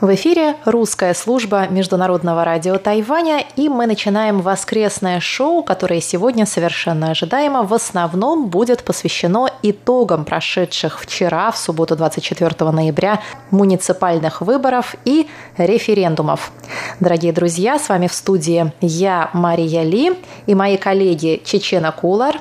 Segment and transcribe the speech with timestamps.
[0.00, 7.10] В эфире русская служба Международного радио Тайваня, и мы начинаем воскресное шоу, которое сегодня совершенно
[7.10, 15.26] ожидаемо в основном будет посвящено итогам прошедших вчера, в субботу 24 ноября, муниципальных выборов и
[15.56, 16.52] референдумов.
[17.00, 22.36] Дорогие друзья, с вами в студии я, Мария Ли, и мои коллеги Чечена Кулар.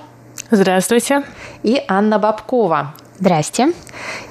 [0.51, 1.23] Здравствуйте.
[1.63, 2.93] И Анна Бабкова.
[3.19, 3.73] Здрасте.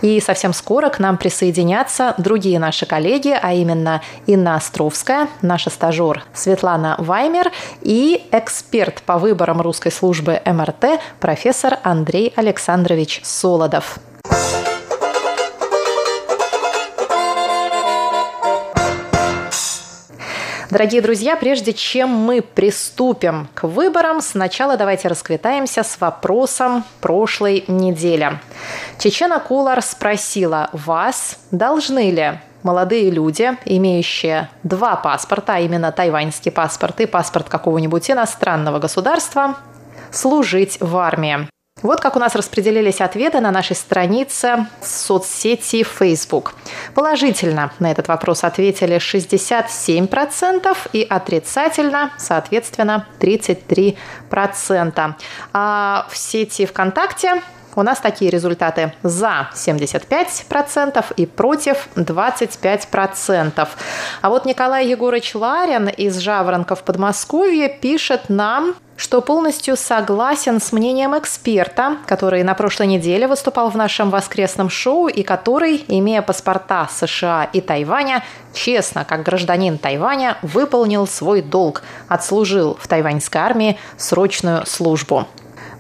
[0.01, 6.25] И совсем скоро к нам присоединятся другие наши коллеги, а именно Инна Островская, наша стажер
[6.35, 7.51] Светлана Ваймер
[7.83, 13.99] и эксперт по выборам русской службы МРТ профессор Андрей Александрович Солодов.
[20.69, 28.41] Дорогие друзья, прежде чем мы приступим к выборам, сначала давайте расквитаемся с вопросом прошлой недели.
[28.99, 37.01] Чечена Кулар спросила вас, должны ли молодые люди, имеющие два паспорта, а именно тайваньский паспорт
[37.01, 39.55] и паспорт какого-нибудь иностранного государства,
[40.11, 41.49] служить в армии.
[41.83, 46.55] Вот как у нас распределились ответы на нашей странице соцсети Facebook.
[46.95, 55.15] Положительно на этот вопрос ответили 67% и отрицательно, соответственно, 33%.
[55.53, 57.43] А в сети ВКонтакте
[57.77, 58.93] у нас такие результаты.
[59.03, 63.69] За 75% и против 25%.
[64.23, 71.17] А вот Николай Егорович Ларин из Жаворонков Подмосковья пишет нам, что полностью согласен с мнением
[71.17, 77.45] эксперта, который на прошлой неделе выступал в нашем воскресном шоу и который, имея паспорта США
[77.53, 78.25] и Тайваня,
[78.55, 85.27] честно, как гражданин Тайваня, выполнил свой долг, отслужил в тайваньской армии срочную службу.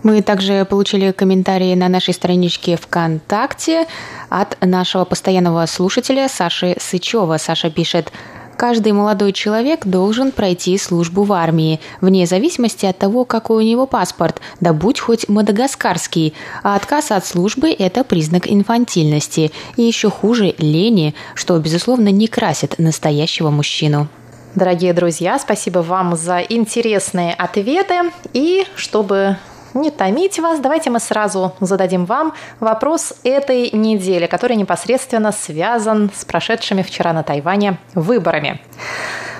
[0.07, 3.87] Мы также получили комментарии на нашей страничке ВКонтакте
[4.29, 7.39] от нашего постоянного слушателя Саши Сычева.
[7.39, 8.13] Саша пишет,
[8.57, 13.87] Каждый молодой человек должен пройти службу в армии, вне зависимости от того, какой у него
[13.89, 16.35] паспорт, да будь хоть мадагаскарский.
[16.63, 19.51] А отказ от службы– это признак инфантильности.
[19.77, 24.07] И еще хуже– лени, что, безусловно, не красит настоящего мужчину.
[24.55, 28.13] Дорогие друзья, спасибо вам за интересные ответы.
[28.33, 29.37] И чтобы
[29.77, 36.25] не томить вас, давайте мы сразу зададим вам вопрос этой недели, который непосредственно связан с
[36.25, 38.61] прошедшими вчера на Тайване выборами.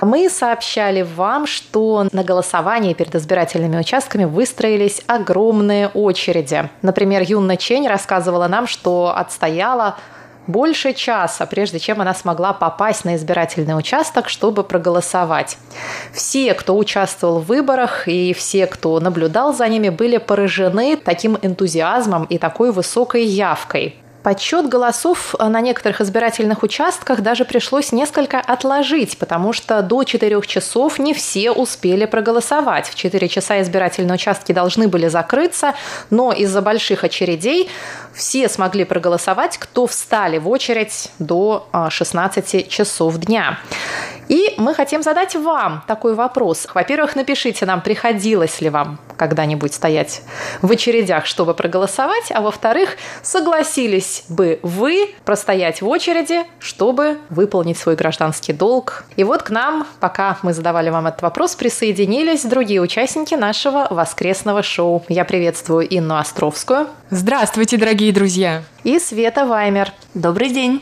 [0.01, 6.69] Мы сообщали вам, что на голосование перед избирательными участками выстроились огромные очереди.
[6.81, 9.97] Например, Юнна Чень рассказывала нам, что отстояла
[10.47, 15.57] больше часа, прежде чем она смогла попасть на избирательный участок, чтобы проголосовать.
[16.13, 22.25] Все, кто участвовал в выборах и все, кто наблюдал за ними, были поражены таким энтузиазмом
[22.25, 23.95] и такой высокой явкой.
[24.23, 30.99] Подсчет голосов на некоторых избирательных участках даже пришлось несколько отложить, потому что до 4 часов
[30.99, 32.89] не все успели проголосовать.
[32.89, 35.75] В 4 часа избирательные участки должны были закрыться,
[36.09, 37.69] но из-за больших очередей
[38.13, 43.59] все смогли проголосовать, кто встали в очередь до 16 а, часов дня.
[44.27, 46.67] И мы хотим задать вам такой вопрос.
[46.73, 50.21] Во-первых, напишите нам, приходилось ли вам когда-нибудь стоять
[50.61, 57.95] в очередях, чтобы проголосовать, а во-вторых, согласились бы вы простоять в очереди, чтобы выполнить свой
[57.95, 59.05] гражданский долг.
[59.15, 64.61] И вот к нам, пока мы задавали вам этот вопрос, присоединились другие участники нашего воскресного
[64.61, 65.03] шоу.
[65.09, 66.87] Я приветствую Инну Островскую.
[67.09, 68.63] Здравствуйте, дорогие друзья.
[68.83, 69.91] И Света Ваймер.
[70.13, 70.81] Добрый день.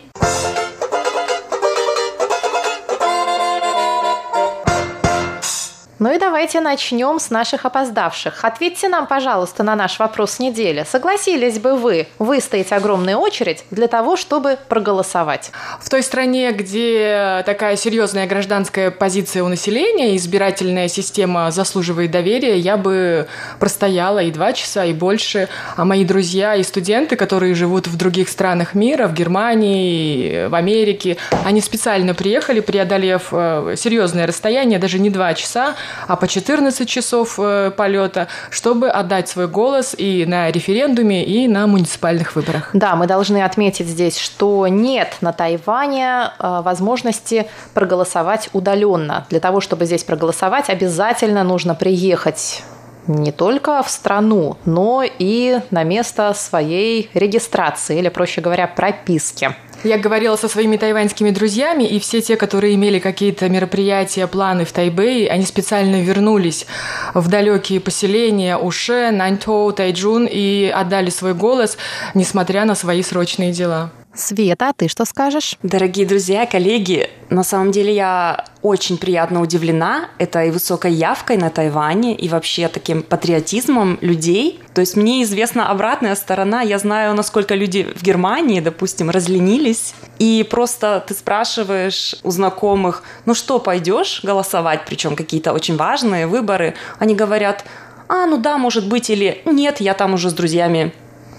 [5.97, 8.43] Ну и давайте начнем с наших опоздавших.
[8.43, 10.85] Ответьте нам, пожалуйста, на наш вопрос недели.
[10.89, 15.51] Согласились бы вы выстоять огромную очередь для того, чтобы проголосовать?
[15.79, 22.75] В той стране, где такая серьезная гражданская позиция у населения, избирательная система заслуживает доверия, я
[22.75, 23.27] бы
[23.59, 25.47] простояла и два часа, и больше.
[25.77, 31.15] А мои друзья и студенты, которые живут в других странах мира, в Германии, в Америке,
[31.45, 35.75] они специально приехали, преодолев э, серьезное расстояние, даже не два часа,
[36.07, 41.67] а по 14 часов э, полета, чтобы отдать свой голос и на референдуме, и на
[41.67, 42.69] муниципальных выборах.
[42.73, 49.25] Да, мы должны отметить здесь, что нет на Тайване э, возможности проголосовать удаленно.
[49.29, 52.63] Для того, чтобы здесь проголосовать, обязательно нужно приехать
[53.07, 59.55] не только в страну, но и на место своей регистрации или, проще говоря, прописки.
[59.83, 64.71] Я говорила со своими тайваньскими друзьями, и все те, которые имели какие-то мероприятия, планы в
[64.71, 66.65] Тайбэе, они специально вернулись
[67.13, 71.77] в далекие поселения Уше, Наньтоу, Тайджун и отдали свой голос,
[72.13, 73.91] несмотря на свои срочные дела.
[74.15, 75.57] Света, а ты что скажешь?
[75.61, 82.15] Дорогие друзья, коллеги, на самом деле я очень приятно удивлена этой высокой явкой на Тайване
[82.15, 84.61] и вообще таким патриотизмом людей.
[84.73, 86.61] То есть мне известна обратная сторона.
[86.61, 89.93] Я знаю, насколько люди в Германии, допустим, разленились.
[90.17, 96.75] И просто ты спрашиваешь у знакомых, ну что, пойдешь голосовать, причем какие-то очень важные выборы.
[96.99, 97.65] Они говорят,
[98.07, 100.93] а, ну да, может быть, или нет, я там уже с друзьями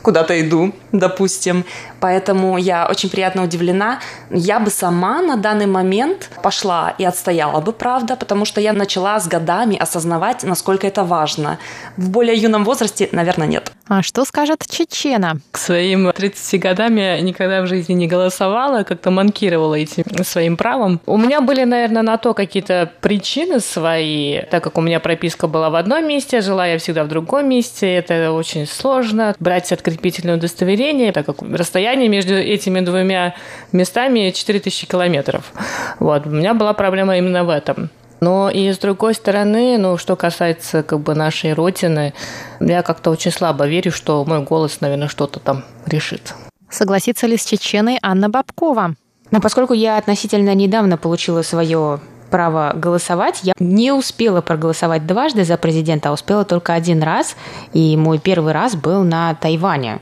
[0.06, 1.64] куда-то иду, допустим.
[1.98, 3.98] Поэтому я очень приятно удивлена.
[4.30, 9.18] Я бы сама на данный момент пошла и отстояла бы, правда, потому что я начала
[9.18, 11.58] с годами осознавать, насколько это важно.
[11.96, 13.75] В более юном возрасте, наверное, нет.
[13.88, 15.38] А что скажет Чечена?
[15.52, 21.00] К своим 30 годам я никогда в жизни не голосовала, как-то манкировала этим своим правом.
[21.06, 25.70] У меня были, наверное, на то какие-то причины свои, так как у меня прописка была
[25.70, 29.36] в одном месте, жила я всегда в другом месте, это очень сложно.
[29.38, 33.36] Брать открепительное удостоверение, так как расстояние между этими двумя
[33.70, 35.52] местами 4000 километров.
[36.00, 36.26] Вот.
[36.26, 37.90] У меня была проблема именно в этом.
[38.20, 42.14] Но и с другой стороны, ну, что касается как бы нашей родины,
[42.60, 46.34] я как-то очень слабо верю, что мой голос, наверное, что-то там решит.
[46.70, 48.94] Согласится ли с Чеченой Анна Бабкова?
[49.30, 53.40] Но поскольку я относительно недавно получила свое право голосовать.
[53.42, 57.36] Я не успела проголосовать дважды за президента, а успела только один раз.
[57.72, 60.00] И мой первый раз был на Тайване.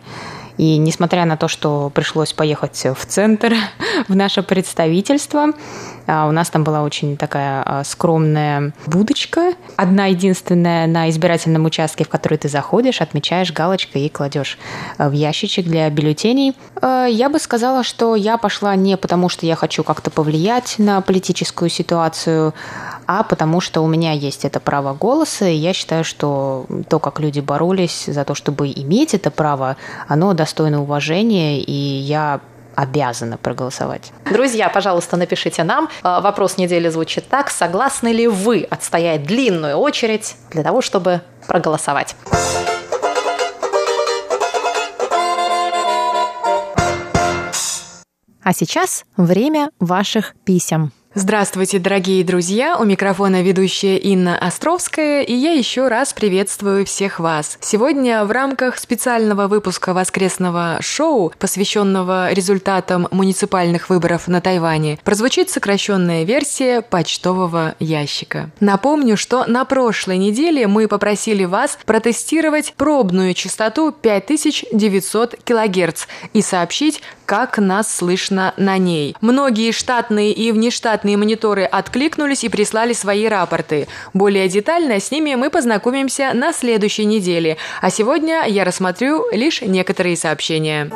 [0.57, 3.55] И несмотря на то, что пришлось поехать в центр,
[4.09, 5.49] в наше представительство,
[6.07, 12.09] у нас там была очень такая а, скромная будочка, одна единственная на избирательном участке, в
[12.09, 14.59] который ты заходишь, отмечаешь галочкой и кладешь
[14.99, 16.57] а, в ящичек для бюллетеней.
[16.83, 21.71] Я бы сказала, что я пошла не потому, что я хочу как-то повлиять на политическую
[21.71, 22.55] ситуацию,
[23.07, 27.21] а потому что у меня есть это право голоса, и я считаю, что то, как
[27.21, 29.77] люди боролись за то, чтобы иметь это право,
[30.09, 32.41] оно достойно уважения, и я
[32.77, 34.13] обязана проголосовать.
[34.31, 35.89] Друзья, пожалуйста, напишите нам.
[36.03, 37.51] А, вопрос недели звучит так.
[37.51, 42.17] Согласны ли вы отстоять длинную очередь для того, чтобы проголосовать?
[48.43, 50.93] А сейчас время ваших писем.
[51.17, 52.77] Здравствуйте, дорогие друзья!
[52.77, 57.57] У микрофона ведущая Инна Островская, и я еще раз приветствую всех вас.
[57.61, 66.25] Сегодня в рамках специального выпуска воскресного шоу, посвященного результатам муниципальных выборов на Тайване, прозвучит сокращенная
[66.25, 68.51] версия почтового ящика.
[68.59, 77.03] Напомню, что на прошлой неделе мы попросили вас протестировать пробную частоту 5900 кГц и сообщить,
[77.25, 79.17] как нас слышно на ней.
[79.21, 83.89] Многие штатные и внештатные Бесплатные мониторы откликнулись и прислали свои рапорты.
[84.15, 90.17] Более детально с ними мы познакомимся на следующей неделе, а сегодня я рассмотрю лишь некоторые
[90.17, 90.91] сообщения.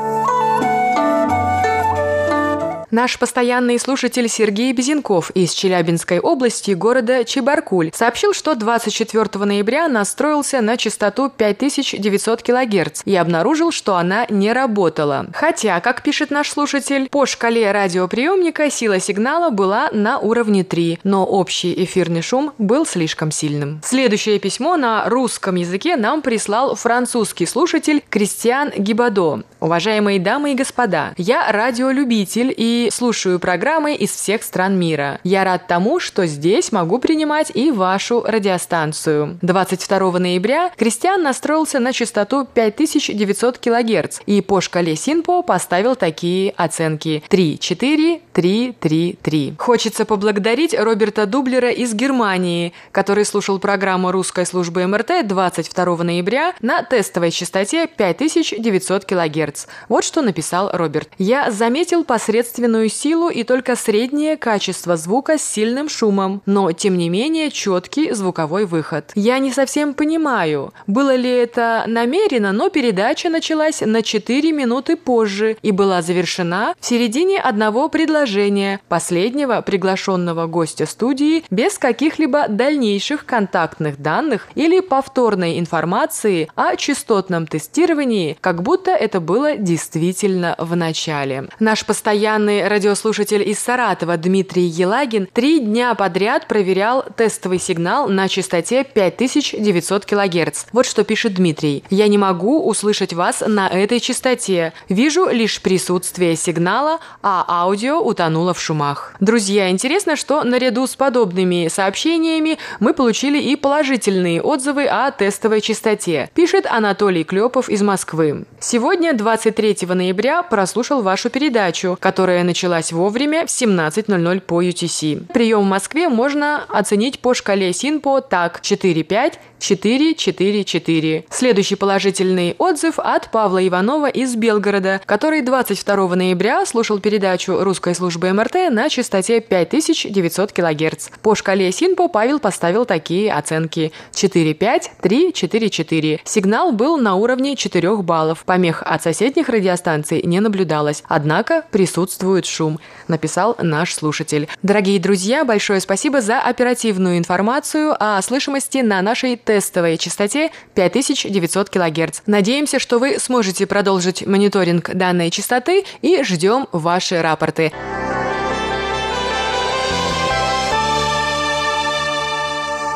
[2.98, 10.60] Наш постоянный слушатель Сергей Безенков из Челябинской области города Чебаркуль сообщил, что 24 ноября настроился
[10.60, 15.26] на частоту 5900 кГц и обнаружил, что она не работала.
[15.32, 21.24] Хотя, как пишет наш слушатель, по шкале радиоприемника сила сигнала была на уровне 3, но
[21.24, 23.80] общий эфирный шум был слишком сильным.
[23.84, 29.44] Следующее письмо на русском языке нам прислал французский слушатель Кристиан Гибадо.
[29.60, 35.20] Уважаемые дамы и господа, я радиолюбитель и слушаю программы из всех стран мира.
[35.24, 39.38] Я рад тому, что здесь могу принимать и вашу радиостанцию.
[39.42, 47.22] 22 ноября Кристиан настроился на частоту 5900 кГц и по шкале Синпо поставил такие оценки
[47.28, 49.54] 3, 4, 3, 3, 3.
[49.58, 56.82] Хочется поблагодарить Роберта Дублера из Германии, который слушал программу русской службы МРТ 22 ноября на
[56.82, 59.66] тестовой частоте 5900 кГц.
[59.88, 61.08] Вот что написал Роберт.
[61.18, 66.96] Я заметил посредственно умеренную силу и только среднее качество звука с сильным шумом, но, тем
[66.96, 69.12] не менее, четкий звуковой выход.
[69.14, 75.56] Я не совсем понимаю, было ли это намеренно, но передача началась на 4 минуты позже
[75.62, 84.00] и была завершена в середине одного предложения последнего приглашенного гостя студии без каких-либо дальнейших контактных
[84.00, 91.48] данных или повторной информации о частотном тестировании, как будто это был было действительно в начале.
[91.60, 98.84] Наш постоянный радиослушатель из Саратова Дмитрий Елагин три дня подряд проверял тестовый сигнал на частоте
[98.84, 100.64] 5900 кГц.
[100.72, 101.84] Вот что пишет Дмитрий.
[101.90, 104.72] «Я не могу услышать вас на этой частоте.
[104.88, 109.14] Вижу лишь присутствие сигнала, а аудио утонуло в шумах».
[109.20, 116.30] Друзья, интересно, что наряду с подобными сообщениями мы получили и положительные отзывы о тестовой частоте,
[116.34, 118.44] пишет Анатолий Клепов из Москвы.
[118.60, 125.32] Сегодня, 23 ноября, прослушал вашу передачу, которая началась вовремя в 17.00 по UTC.
[125.32, 131.24] Прием в Москве можно оценить по шкале СИНПО так 4-5, 444.
[131.30, 138.32] Следующий положительный отзыв от Павла Иванова из Белгорода, который 22 ноября слушал передачу русской службы
[138.32, 141.08] МРТ на частоте 5900 кГц.
[141.22, 146.20] По шкале СИНПО Павел поставил такие оценки 4,5, 3, 4, 4.
[146.24, 148.44] Сигнал был на уровне 4 баллов.
[148.44, 154.48] Помех от соседних радиостанций не наблюдалось, однако присутствует шум, написал наш слушатель.
[154.62, 162.20] Дорогие друзья, большое спасибо за оперативную информацию о слышимости на нашей тестовой частоте 5900 кГц.
[162.26, 167.72] Надеемся, что вы сможете продолжить мониторинг данной частоты и ждем ваши рапорты.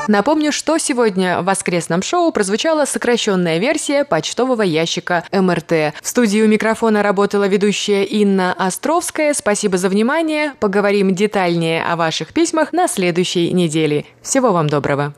[0.09, 5.95] Напомню, что сегодня в воскресном шоу прозвучала сокращенная версия почтового ящика МРТ.
[6.03, 9.33] В студии у микрофона работала ведущая Инна Островская.
[9.33, 10.53] Спасибо за внимание.
[10.61, 14.05] Поговорим детальнее о ваших письмах на следующей неделе.
[14.21, 15.15] Всего вам доброго.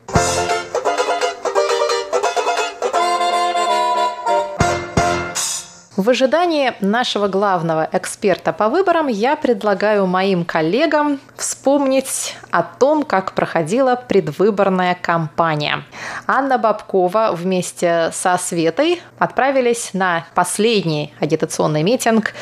[5.96, 13.32] В ожидании нашего главного эксперта по выборам я предлагаю моим коллегам вспомнить о том, как
[13.34, 15.84] проходила предвыборная кампания.
[16.26, 22.32] Анна Бабкова вместе со Светой отправились на последний агитационный митинг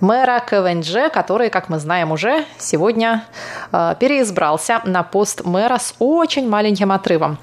[0.00, 3.24] мэра КВНЖ, который, как мы знаем уже, сегодня
[3.72, 7.38] э, переизбрался на пост мэра с очень маленьким отрывом.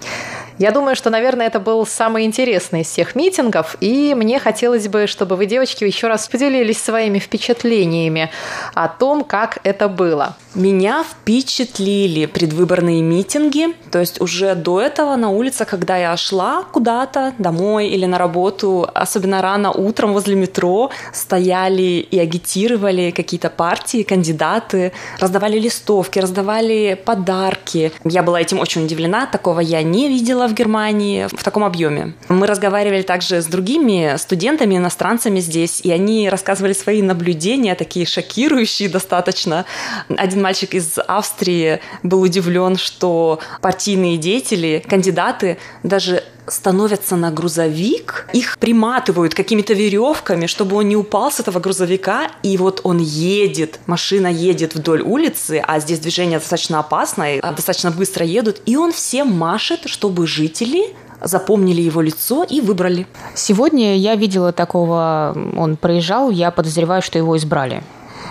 [0.59, 5.05] Я думаю, что, наверное, это был самый интересный из всех митингов, и мне хотелось бы,
[5.05, 8.31] чтобы вы, девочки, еще раз поделились своими впечатлениями
[8.73, 10.35] о том, как это было.
[10.55, 17.35] Меня впечатлили предвыборные митинги, то есть уже до этого на улице, когда я шла куда-то
[17.37, 24.91] домой или на работу, особенно рано утром возле метро, стояли и агитировали какие-то партии, кандидаты,
[25.19, 27.91] раздавали листовки, раздавали подарки.
[28.03, 32.13] Я была этим очень удивлена, такого я не видела в Германии в таком объеме.
[32.29, 38.89] Мы разговаривали также с другими студентами, иностранцами здесь, и они рассказывали свои наблюдения, такие шокирующие
[38.89, 39.65] достаточно.
[40.09, 48.57] Один мальчик из Австрии был удивлен, что партийные деятели, кандидаты даже становятся на грузовик, их
[48.57, 54.27] приматывают какими-то веревками, чтобы он не упал с этого грузовика, и вот он едет, машина
[54.27, 59.81] едет вдоль улицы, а здесь движение достаточно опасное, достаточно быстро едут, и он всем машет,
[59.85, 63.07] чтобы жители запомнили его лицо и выбрали.
[63.33, 67.83] Сегодня я видела такого, он проезжал, я подозреваю, что его избрали.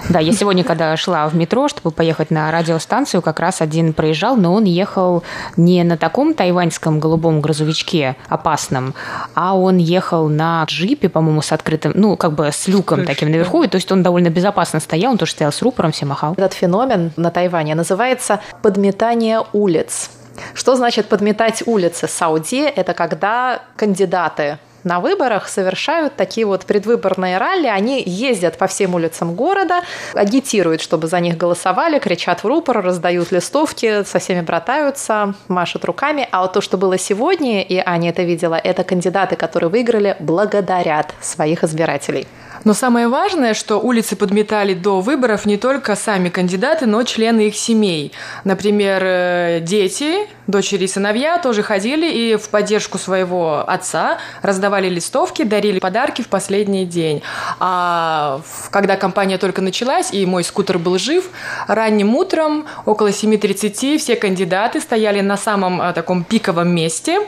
[0.09, 4.37] Да, я сегодня, когда шла в метро, чтобы поехать на радиостанцию, как раз один проезжал,
[4.37, 5.23] но он ехал
[5.57, 8.95] не на таком тайваньском голубом грузовичке опасном,
[9.35, 13.31] а он ехал на джипе, по-моему, с открытым, ну, как бы с люком Слышь, таким
[13.31, 16.35] наверху, и то есть он довольно безопасно стоял, он тоже стоял с рупором, все махал.
[16.37, 20.11] Этот феномен на Тайване называется подметание улиц.
[20.55, 22.09] Что значит подметать улицы?
[22.09, 27.67] Сауди– это когда кандидаты на выборах совершают такие вот предвыборные ралли.
[27.67, 29.81] Они ездят по всем улицам города,
[30.15, 36.29] агитируют, чтобы за них голосовали, кричат в рупор, раздают листовки, со всеми братаются, машут руками.
[36.31, 41.13] А вот то, что было сегодня, и Аня это видела, это кандидаты, которые выиграли, благодарят
[41.21, 42.29] своих избирателей.
[42.63, 47.57] Но самое важное, что улицы подметали до выборов не только сами кандидаты, но члены их
[47.57, 48.13] семей.
[48.45, 55.43] Например, э, дети, дочери и сыновья тоже ходили и в поддержку своего отца раздавали листовки,
[55.43, 57.23] дарили подарки в последний день.
[57.59, 61.31] А когда кампания только началась и мой скутер был жив,
[61.67, 67.21] ранним утром около 7.30 все кандидаты стояли на самом а, таком пиковом месте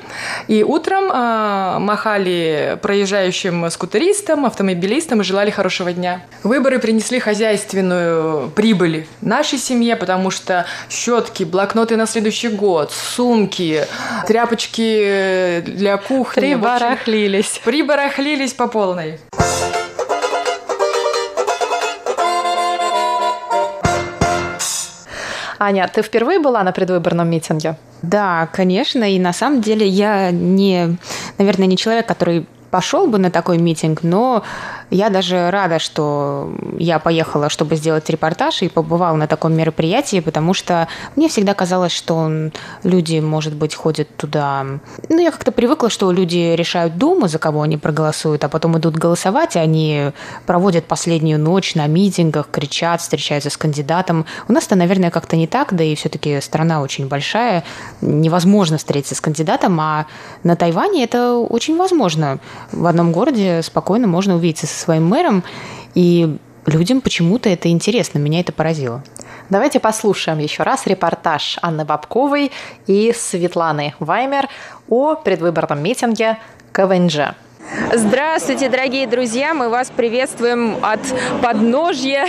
[0.47, 6.23] и утром а, махали проезжающим скутеристам, автомобилистам и желали хорошего дня.
[6.43, 13.87] Выборы принесли хозяйственную прибыль нашей семье, потому что щетки, блокноты на следующий год, сумки,
[14.27, 16.41] тряпочки для кухни.
[16.41, 17.61] Прибарахлились.
[17.65, 19.19] Прибарахлились по полной.
[25.59, 27.77] Аня, ты впервые была на предвыборном митинге?
[28.03, 30.97] Да, конечно, и на самом деле я не,
[31.37, 34.43] наверное, не человек, который пошел бы на такой митинг, но
[34.91, 40.55] я даже рада, что я поехала, чтобы сделать репортаж и побывала на таком мероприятии, потому
[40.55, 42.31] что мне всегда казалось, что
[42.83, 44.65] люди, может быть, ходят туда...
[45.09, 48.97] Ну, я как-то привыкла, что люди решают Думу, за кого они проголосуют, а потом идут
[48.97, 50.13] голосовать, и они
[50.47, 54.25] проводят последнюю ночь на митингах, кричат, встречаются с кандидатом.
[54.49, 57.65] У нас-то, наверное, как-то не так, да и все-таки страна очень большая,
[58.01, 60.07] невозможно встретиться с кандидатом, а
[60.43, 62.39] на Тайване это очень возможно.
[62.73, 65.45] В одном городе спокойно можно увидеться со своим мэром,
[65.95, 66.37] и
[66.67, 69.03] людям почему-то это интересно, меня это поразило.
[69.51, 72.53] Давайте послушаем еще раз репортаж Анны Бабковой
[72.87, 74.49] и Светланы Ваймер
[74.89, 76.39] о предвыборном митинге
[76.73, 77.35] КВНЖ.
[77.93, 79.55] Здравствуйте, дорогие друзья!
[79.55, 81.01] Мы вас приветствуем от
[81.43, 82.27] подножья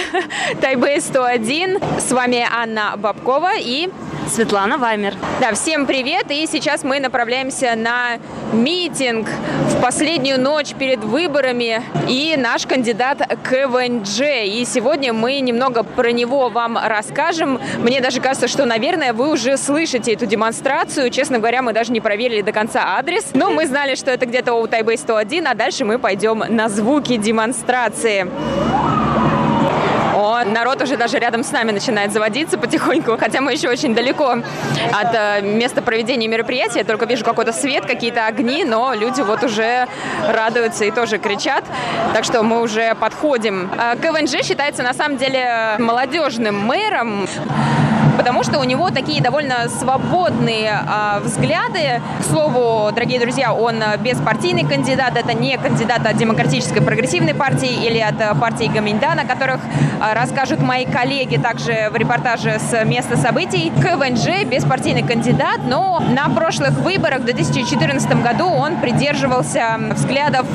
[0.62, 1.79] Тайбэй 101.
[2.00, 3.89] С вами Анна Бабкова и
[4.29, 5.15] Светлана Ваймер.
[5.41, 6.29] Да, всем привет!
[6.29, 8.19] И сейчас мы направляемся на
[8.53, 9.27] митинг
[9.69, 11.81] в последнюю ночь перед выборами.
[12.07, 13.19] И наш кандидат
[13.50, 14.21] КВНЖ.
[14.45, 17.59] И сегодня мы немного про него вам расскажем.
[17.79, 21.09] Мне даже кажется, что, наверное, вы уже слышите эту демонстрацию.
[21.09, 23.31] Честно говоря, мы даже не проверили до конца адрес.
[23.33, 27.17] Но мы знали, что это где-то у Тайбэй 101, а дальше мы пойдем на звуки
[27.17, 28.27] демонстрации.
[30.19, 34.31] О, народ уже даже рядом с нами начинает заводиться потихоньку, хотя мы еще очень далеко
[34.31, 36.79] от э, места проведения мероприятия.
[36.79, 39.88] Я только вижу какой-то свет, какие-то огни, но люди вот уже
[40.27, 41.63] радуются и тоже кричат.
[42.13, 43.71] Так что мы уже подходим.
[43.77, 47.25] Э, КВНЖ считается на самом деле молодежным мэром
[48.19, 52.01] потому что у него такие довольно свободные э, взгляды.
[52.19, 57.97] К слову, дорогие друзья, он беспартийный кандидат, это не кандидат от Демократической прогрессивной партии или
[57.97, 63.71] от э, партии Гаминьдана, которых э, расскажут мои коллеги также в репортаже с места событий.
[63.81, 70.45] КВНЖ беспартийный кандидат, но на прошлых выборах в 2014 году он придерживался взглядов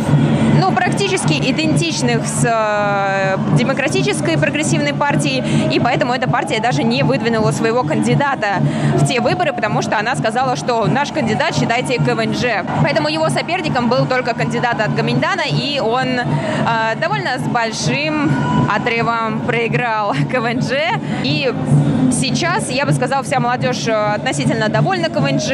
[0.61, 5.43] ну, практически идентичных с э, демократической прогрессивной партией,
[5.73, 8.61] и поэтому эта партия даже не выдвинула своего кандидата
[8.97, 12.67] в те выборы, потому что она сказала, что наш кандидат, считайте, КВНЖ.
[12.83, 16.25] Поэтому его соперником был только кандидат от Гаминдана, и он э,
[17.01, 18.31] довольно с большим
[18.75, 20.73] отрывом проиграл КВНЖ.
[21.23, 21.53] И
[22.15, 25.51] сейчас, я бы сказала, вся молодежь э, относительно довольна КВНЖ.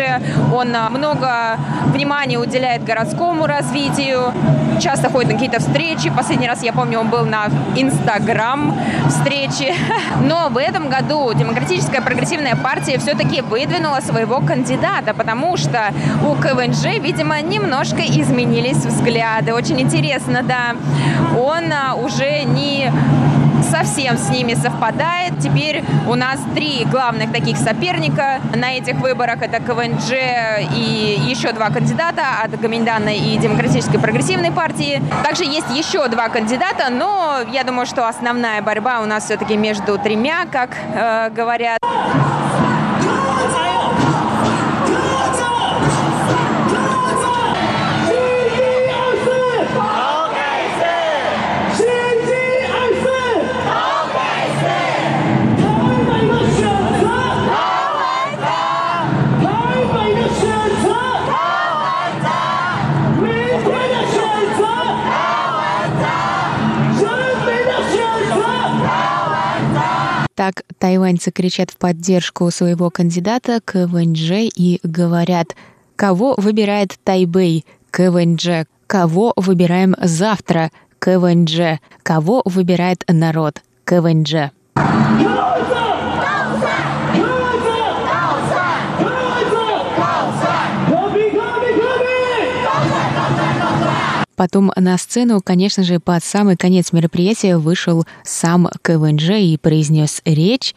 [0.55, 4.33] Он э, много внимания уделяет городскому развитию,
[4.81, 6.11] часто ходит на какие-то встречи.
[6.11, 7.47] Последний раз, я помню, он был на
[7.77, 9.75] Инстаграм встречи.
[10.23, 15.93] Но в этом году Демократическая прогрессивная партия все-таки выдвинула своего кандидата, потому что
[16.27, 19.55] у КВНЖ, видимо, немножко изменились взгляды.
[19.55, 20.77] Очень интересно, да.
[21.37, 22.93] Он а, уже не
[23.71, 25.39] совсем с ними совпадает.
[25.41, 29.43] Теперь у нас три главных таких соперника на этих выборах.
[29.43, 30.11] Это КВНЖ
[30.75, 35.03] и еще два кандидата от Гаминдана и Демократической прогрессивной партии.
[35.25, 39.99] Также есть еще два кандидата, но я думаю, что основная борьба у нас все-таки между
[39.99, 41.79] тремя, как э, говорят.
[70.41, 75.55] Так тайваньцы кричат в поддержку своего кандидата КВНЖ и говорят,
[75.97, 84.51] кого выбирает Тайбэй, КВНЖ, кого выбираем завтра, КВНЖ, кого выбирает народ, КВНЖ.
[94.41, 100.75] Потом на сцену, конечно же, под самый конец мероприятия вышел сам КВНЖ и произнес речь.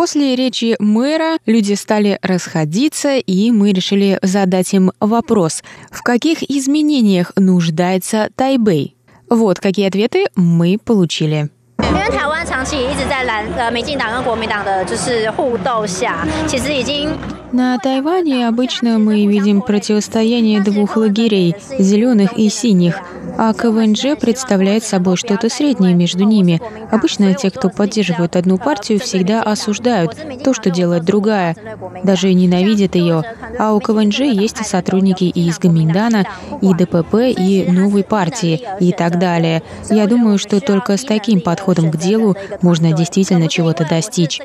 [0.00, 7.32] После речи мэра люди стали расходиться, и мы решили задать им вопрос, в каких изменениях
[7.36, 8.94] нуждается Тайбэй.
[9.28, 11.50] Вот какие ответы мы получили.
[11.78, 17.10] 因为台湾长期一直在蓝呃民进党跟国民党的就是互斗下，其实已经
[17.52, 22.98] на Тайване обычно мы видим противостояние двух лагерей – зеленых и синих.
[23.37, 26.61] а КВНЖ представляет собой что-то среднее между ними.
[26.91, 31.55] Обычно те, кто поддерживают одну партию, всегда осуждают то, что делает другая,
[32.03, 33.23] даже ненавидят ее.
[33.57, 36.27] А у КВНЖ есть сотрудники и из Гаминдана,
[36.61, 39.63] и ДПП, и новой партии, и так далее.
[39.89, 44.41] Я думаю, что только с таким подходом к делу можно действительно чего-то достичь.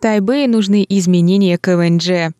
[0.00, 2.32] Тайбэю нужны изменения КВНЖ.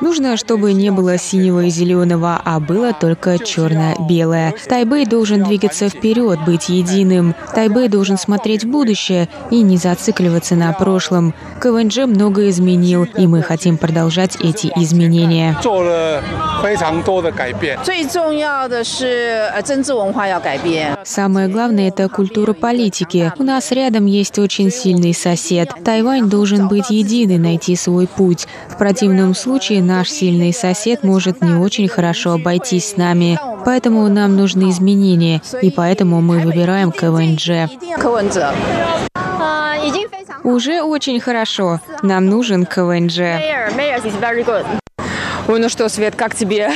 [0.00, 4.54] Нужно, чтобы не было синего и зеленого, а было только черно-белое.
[4.68, 7.34] Тайбэй должен двигаться вперед, быть единым.
[7.54, 11.34] Тайбэй должен смотреть в будущее и не зацикливаться на прошлом.
[11.60, 15.56] КВНЖ много изменил, и мы хотим продолжать эти изменения.
[21.04, 23.32] Самое главное– это культура политики.
[23.38, 25.70] У нас рядом есть очень сильный сосед.
[25.84, 28.46] Тайвань должен быть единый, найти свой путь.
[28.68, 33.36] В противном случае наш сильный сосед может не очень хорошо обойтись с нами.
[33.64, 37.68] Поэтому нам нужны изменения, и поэтому мы выбираем КВНЖ.
[40.44, 41.80] Уже очень хорошо.
[42.02, 43.18] Нам нужен КВНЖ.
[45.48, 46.70] Ой, ну что, Свет, как тебе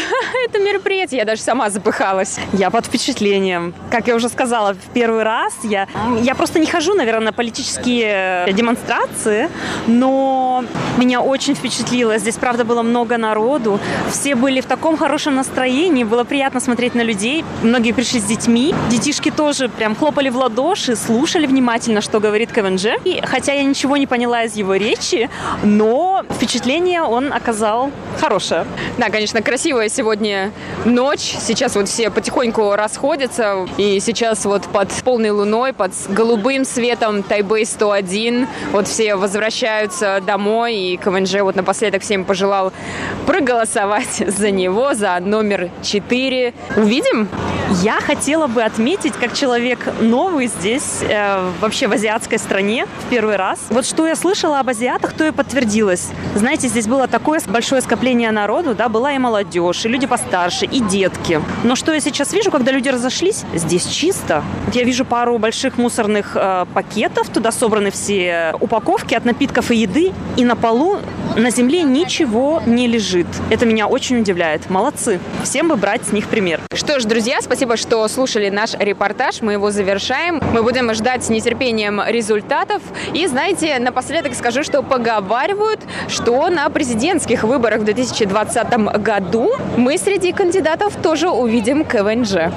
[0.52, 1.18] это мероприятие?
[1.18, 2.38] Я даже сама запыхалась.
[2.52, 3.74] Я под впечатлением.
[3.90, 5.88] Как я уже сказала, в первый раз я,
[6.20, 9.48] я просто не хожу, наверное, на политические демонстрации,
[9.86, 10.64] но
[10.98, 12.18] меня очень впечатлило.
[12.18, 13.80] Здесь, правда, было много народу.
[14.10, 16.04] Все были в таком хорошем настроении.
[16.04, 17.44] Было приятно смотреть на людей.
[17.62, 18.74] Многие пришли с детьми.
[18.90, 22.86] Детишки тоже прям хлопали в ладоши, слушали внимательно, что говорит КВНЖ.
[23.04, 25.30] И хотя я ничего не поняла из его речи,
[25.62, 28.66] но впечатление он оказал хорошее.
[28.98, 30.41] Да, конечно, красивая сегодня
[30.84, 31.36] ночь.
[31.40, 33.66] Сейчас вот все потихоньку расходятся.
[33.76, 40.74] И сейчас вот под полной луной, под голубым светом Тайбэй 101, вот все возвращаются домой.
[40.74, 42.72] И КВНЖ вот напоследок всем пожелал
[43.26, 46.54] проголосовать за него, за номер 4.
[46.76, 47.28] Увидим?
[47.80, 53.36] Я хотела бы отметить, как человек новый здесь, э, вообще в азиатской стране, в первый
[53.36, 53.58] раз.
[53.70, 56.10] Вот что я слышала об азиатах, то и подтвердилось.
[56.34, 60.31] Знаете, здесь было такое большое скопление народу, да, была и молодежь, и люди постарше,
[60.70, 61.40] и детки.
[61.64, 64.42] Но что я сейчас вижу, когда люди разошлись, здесь чисто.
[64.66, 69.76] Вот я вижу пару больших мусорных э, пакетов, туда собраны все упаковки от напитков и
[69.76, 70.98] еды, и на полу
[71.36, 73.26] на земле ничего не лежит.
[73.50, 74.70] Это меня очень удивляет.
[74.70, 75.20] Молодцы.
[75.44, 76.60] Всем бы брать с них пример.
[76.74, 79.40] Что ж, друзья, спасибо, что слушали наш репортаж.
[79.40, 80.42] Мы его завершаем.
[80.52, 82.82] Мы будем ждать с нетерпением результатов.
[83.14, 89.98] И, знаете, напоследок скажу, что поговаривают, что на президентских выборах в 2020 2020 году мы
[89.98, 92.52] среди кандидатов тоже увидим КВНЖ.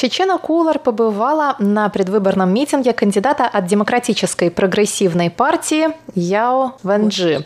[0.00, 7.44] Чечена Кулар побывала на предвыборном митинге кандидата от Демократической прогрессивной партии Яо Венджи.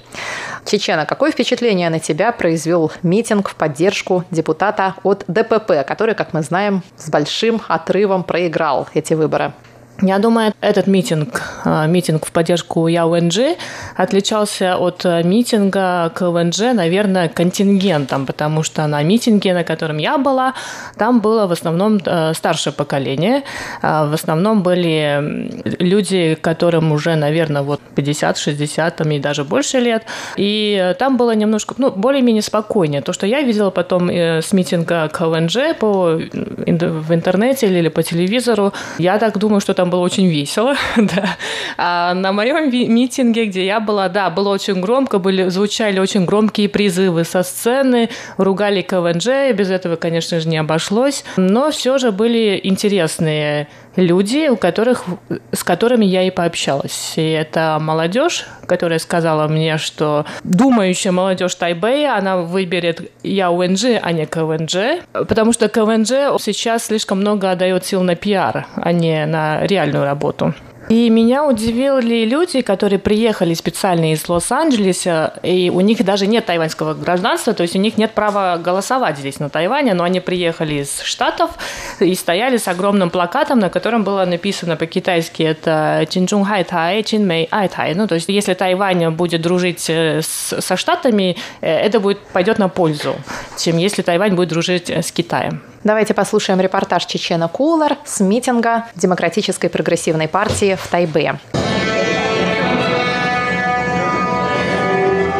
[0.64, 6.42] Чечена, какое впечатление на тебя произвел митинг в поддержку депутата от ДПП, который, как мы
[6.42, 9.52] знаем, с большим отрывом проиграл эти выборы?
[10.02, 13.56] Я думаю, этот митинг, а, митинг в поддержку ЯУНЖ
[13.96, 20.54] отличался от а, митинга КВНЖ, наверное, контингентом, потому что на митинге, на котором я была,
[20.98, 23.44] там было в основном а, старшее поколение.
[23.82, 30.04] В основном были люди, которым уже, наверное, вот 50, 60 там, и даже больше лет.
[30.36, 33.00] И там было немножко, ну, более-менее спокойнее.
[33.00, 38.72] То, что я видела потом э, с митинга КВНЖ по, в интернете или по телевизору,
[38.98, 41.36] я так думаю, что там было очень весело, да.
[41.76, 46.68] А на моем митинге, где я была, да, было очень громко, были, звучали очень громкие
[46.68, 52.60] призывы со сцены, ругали КВНЖ, без этого, конечно же, не обошлось, но все же были
[52.62, 55.04] интересные люди, у которых,
[55.52, 57.14] с которыми я и пообщалась.
[57.16, 64.26] И это молодежь, которая сказала мне, что думающая молодежь Тайбэя, она выберет ЯУНЖ, а не
[64.26, 70.04] КВНЖ, потому что КВНЖ сейчас слишком много отдает сил на пиар, а не на реальную
[70.04, 70.54] работу.
[70.88, 76.92] И меня удивили люди, которые приехали специально из Лос-Анджелеса, и у них даже нет тайваньского
[76.94, 81.00] гражданства, то есть у них нет права голосовать здесь на Тайване, но они приехали из
[81.00, 81.52] Штатов
[82.00, 87.26] и стояли с огромным плакатом, на котором было написано по-китайски это «Чинчун хай тай, чин
[87.26, 87.94] мэй ай тай».
[87.94, 92.68] Ну, то есть если Тайвань будет дружить с, со Штатами, э, это будет, пойдет на
[92.68, 93.14] пользу,
[93.58, 95.62] чем если Тайвань будет дружить с Китаем.
[95.84, 101.38] Давайте послушаем репортаж Чечена Кулар с митинга Демократической прогрессивной партии в Тайбе.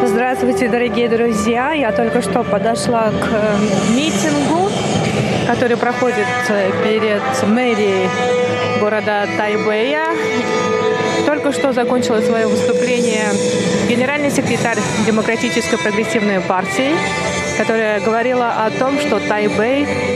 [0.05, 1.71] Здравствуйте, дорогие друзья!
[1.71, 3.57] Я только что подошла к э,
[3.95, 4.69] митингу,
[5.47, 8.07] который проходит э, перед мэрией
[8.79, 10.05] города Тайбэя.
[11.25, 13.29] Только что закончила свое выступление
[13.89, 14.77] генеральный секретарь
[15.07, 16.91] Демократической прогрессивной партии,
[17.57, 20.14] которая говорила о том, что Тайбэй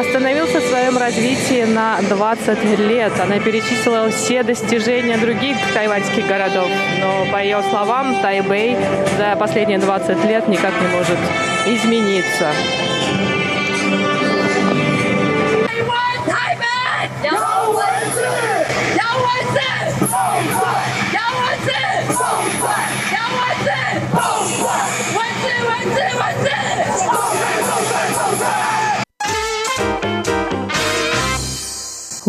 [0.00, 3.12] остановился в своем развитии на 20 лет.
[3.20, 6.68] Она перечислила все достижения других тайваньских городов.
[7.00, 8.76] Но, по ее словам, Тайбэй
[9.18, 11.18] за последние 20 лет никак не может
[11.66, 12.52] измениться.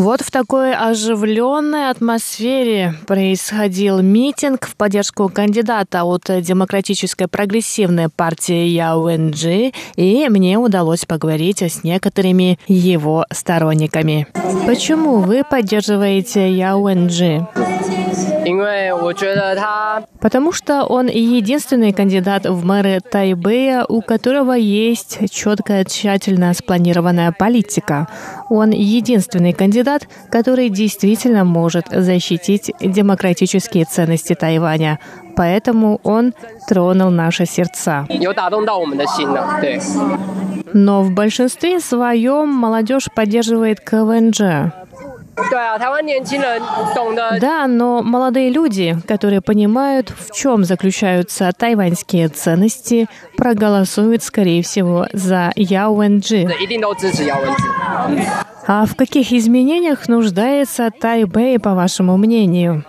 [0.02, 9.76] Вот в такой оживленной атмосфере происходил митинг в поддержку кандидата от Демократической прогрессивной партии ЯУНГ,
[9.98, 14.26] и мне удалось поговорить с некоторыми его сторонниками.
[14.66, 18.01] Почему вы поддерживаете ЯУНГ?
[20.20, 28.08] Потому что он единственный кандидат в мэры Тайбэя, у которого есть четкая, тщательно спланированная политика.
[28.50, 35.00] Он единственный кандидат, который действительно может защитить демократические ценности Тайваня.
[35.36, 36.34] Поэтому он
[36.68, 38.06] тронул наши сердца.
[40.74, 44.81] Но в большинстве своем молодежь поддерживает КВНЖ.
[47.40, 55.52] Да, но молодые люди, которые понимают, в чем заключаются тайваньские ценности, проголосуют, скорее всего, за
[55.56, 56.04] Яо
[58.68, 62.86] А в каких изменениях нуждается Тайбэй, по вашему мнению?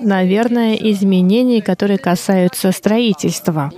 [0.00, 3.70] Наверное, изменений, которые касаются строительства.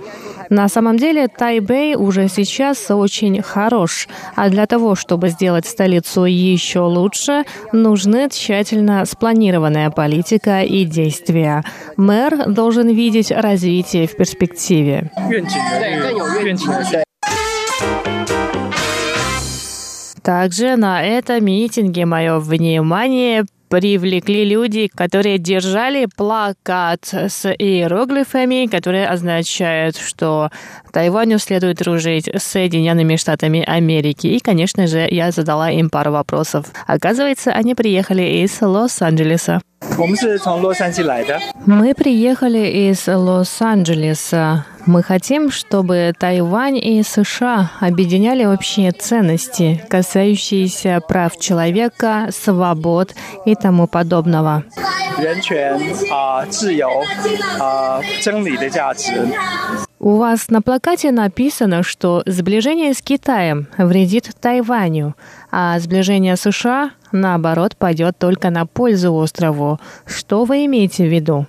[0.49, 6.81] На самом деле Тайбэй уже сейчас очень хорош, а для того, чтобы сделать столицу еще
[6.81, 11.63] лучше, нужны тщательно спланированная политика и действия.
[11.97, 15.11] Мэр должен видеть развитие в перспективе.
[20.25, 29.97] Также на этом митинге мое внимание привлекли люди, которые держали плакат с иероглифами, которые означают,
[29.97, 30.49] что
[30.91, 34.27] Тайваню следует дружить с Соединенными Штатами Америки.
[34.27, 36.67] И, конечно же, я задала им пару вопросов.
[36.87, 39.61] Оказывается, они приехали из Лос-Анджелеса.
[41.65, 44.65] Мы приехали из Лос-Анджелеса.
[44.85, 53.87] Мы хотим, чтобы Тайвань и США объединяли общие ценности, касающиеся прав человека, свобод и тому
[53.87, 54.63] подобного.
[59.99, 65.15] У вас на плакате написано, что сближение с Китаем вредит Тайваню,
[65.57, 69.79] а сближение США, наоборот, пойдет только на пользу острову.
[70.05, 71.45] Что вы имеете в виду?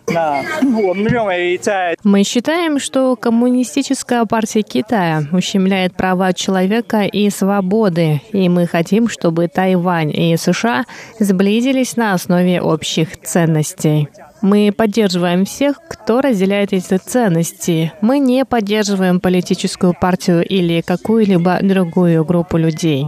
[2.05, 9.49] Мы считаем, что Коммунистическая партия Китая ущемляет права человека и свободы, и мы хотим, чтобы
[9.49, 10.85] Тайвань и США
[11.19, 14.09] сблизились на основе общих ценностей.
[14.43, 17.93] Мы поддерживаем всех, кто разделяет эти ценности.
[18.01, 23.07] Мы не поддерживаем политическую партию или какую-либо другую группу людей.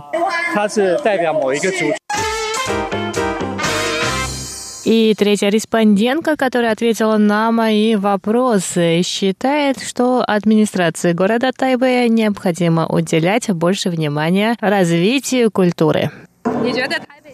[4.85, 13.51] И третья респондентка, которая ответила на мои вопросы, считает, что администрации города Тайбэя необходимо уделять
[13.51, 16.11] больше внимания развитию культуры.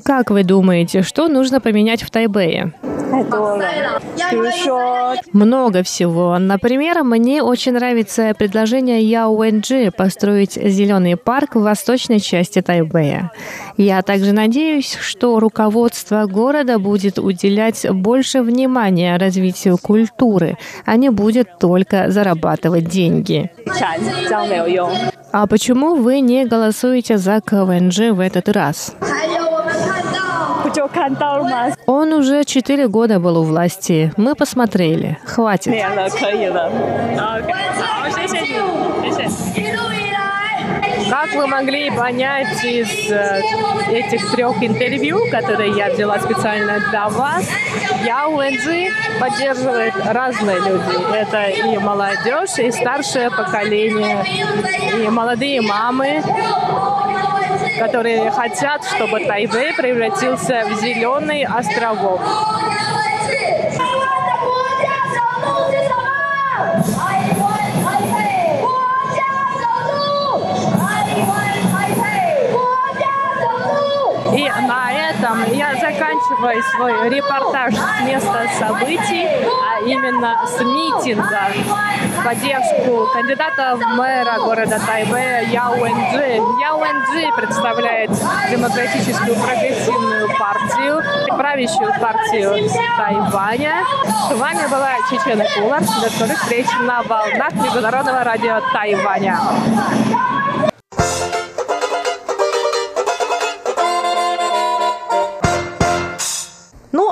[0.04, 2.74] Как вы думаете, что нужно поменять в Тайбэе?
[5.32, 6.36] Много всего.
[6.38, 13.30] Например, мне очень нравится предложение Яо Вэнджи построить зеленый парк в восточной части Тайбэя.
[13.78, 21.58] Я также надеюсь, что руководство города будет уделять больше внимания развитию культуры, а не будет
[21.58, 23.50] только зарабатывать деньги.
[25.32, 28.94] А почему вы не голосуете за КВНЖ в этот раз?
[31.86, 34.12] Он уже четыре года был у власти.
[34.16, 35.18] Мы посмотрели.
[35.24, 35.72] Хватит.
[41.10, 43.40] Как вы могли понять из э,
[43.90, 47.46] этих трех интервью, которые я взяла специально для вас,
[48.04, 51.14] я УНГ поддерживает разные люди.
[51.14, 54.24] Это и молодежь, и старшее поколение,
[55.04, 56.22] и молодые мамы,
[57.78, 62.20] которые хотят, чтобы Тайбэй превратился в зеленый островок.
[74.36, 81.48] И на этом я заканчиваю свой, репортаж с места событий, а именно с митинга
[82.18, 86.40] в поддержку кандидата в мэра города Тайбэя Яо Энджи.
[86.60, 88.10] Яо Энджи представляет
[88.50, 91.02] демократическую прогрессивную партию,
[91.36, 93.82] правящую партию Тайваня.
[94.28, 95.80] С вами была Чечена Кулар.
[95.80, 99.40] До скорых встреч на волнах Международного радио Тайваня.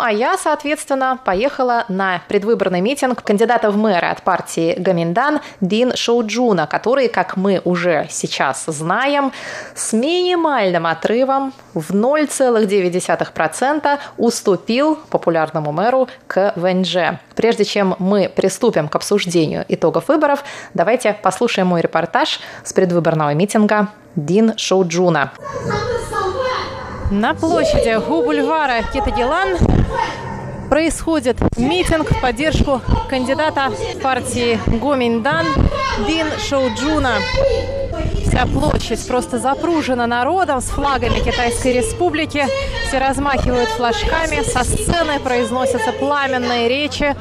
[0.02, 6.66] А я, соответственно, поехала на предвыборный митинг кандидата в мэры от партии Гаминдан Дин Шоуджуна,
[6.66, 9.30] который, как мы уже сейчас знаем,
[9.76, 17.20] с минимальным отрывом в 0,9% уступил популярному мэру к ВНЖ.
[17.36, 20.42] Прежде чем мы приступим к обсуждению итогов выборов,
[20.74, 23.86] давайте послушаем мой репортаж с предвыборного митинга
[24.16, 25.30] Дин Шоуджуна.
[27.12, 29.59] На площади у бульвара Китагелан
[30.72, 32.80] происходит митинг в поддержку
[33.11, 33.70] кандидата
[34.02, 35.44] партии Гоминдан
[36.06, 37.16] Дин Шоуджуна.
[38.26, 42.46] Вся площадь просто запружена народом с флагами Китайской Республики.
[42.88, 47.14] Все размахивают флажками, со сцены произносятся пламенные речи.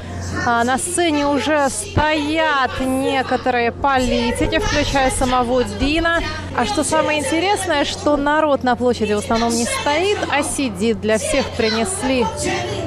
[0.45, 6.21] А на сцене уже стоят некоторые политики, включая самого Дина.
[6.57, 11.01] А что самое интересное, что народ на площади в основном не стоит, а сидит.
[11.01, 12.25] Для всех принесли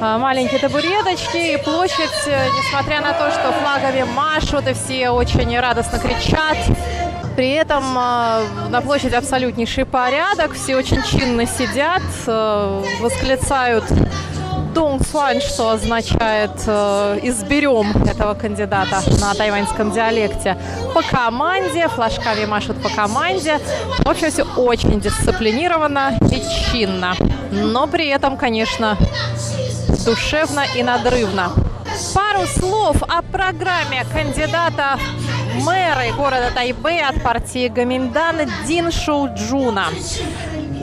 [0.01, 0.17] а,
[0.55, 1.53] маленькие табуреточки.
[1.53, 6.57] И площадь, э, несмотря на то, что флагами машут и все очень радостно кричат,
[7.35, 13.85] при этом э, на площади абсолютнейший порядок, все очень чинно сидят, э, восклицают
[14.73, 16.51] Донг Суань, что означает
[17.23, 20.57] «изберем этого кандидата» на тайваньском диалекте.
[20.93, 23.59] По команде, флажками машут по команде.
[23.99, 26.41] В общем, все очень дисциплинированно и
[26.71, 27.13] чинно.
[27.51, 28.97] Но при этом, конечно,
[30.05, 31.51] душевно и надрывно.
[32.13, 34.99] Пару слов о программе кандидата
[35.61, 39.85] мэра города Тайбэй от партии Гаминдан Дин Шоуджуна.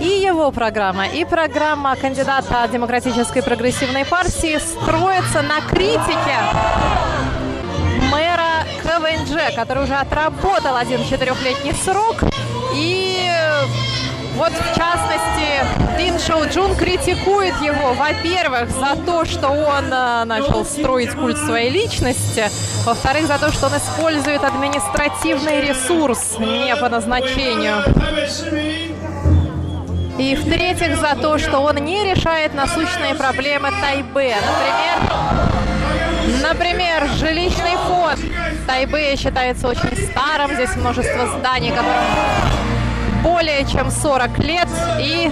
[0.00, 6.38] И его программа, и программа кандидата Демократической прогрессивной партии строятся на критике
[8.10, 12.24] мэра КВНЖ, который уже отработал один четырехлетний срок.
[12.74, 13.30] И
[14.34, 20.64] вот, в частности, Дин Шоу Джун критикует его, во-первых, за то, что он э, начал
[20.64, 22.44] строить культ своей личности,
[22.84, 27.84] во-вторых, за то, что он использует административный ресурс не по назначению.
[30.18, 34.36] И в-третьих, за то, что он не решает насущные проблемы Тайбе.
[36.42, 36.62] Например,
[37.02, 38.20] например, жилищный фонд
[38.66, 40.54] Тайбе считается очень старым.
[40.54, 41.94] Здесь множество зданий, которым
[43.22, 44.68] более чем 40 лет.
[45.00, 45.30] И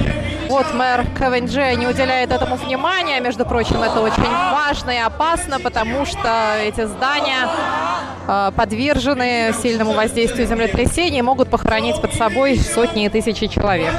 [0.50, 3.20] вот мэр КВНЖ не уделяет этому внимания.
[3.20, 7.48] Между прочим, это очень важно и опасно, потому что эти здания
[8.26, 13.94] э, подвержены сильному воздействию землетрясений и могут похоронить под собой сотни и тысячи человек.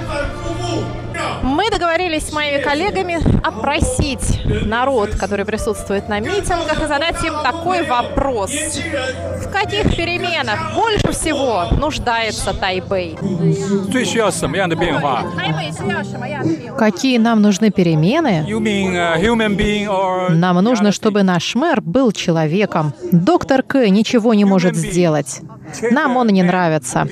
[1.71, 8.51] Договорились с моими коллегами опросить народ, который присутствует на митингах, и задать им такой вопрос.
[8.51, 13.17] В каких переменах больше всего нуждается Тайбэй?
[16.77, 18.45] Какие нам нужны перемены?
[20.29, 22.93] Нам нужно, чтобы наш мэр был человеком.
[23.11, 25.41] Доктор К ничего не может сделать.
[25.91, 27.07] Нам он не нравится.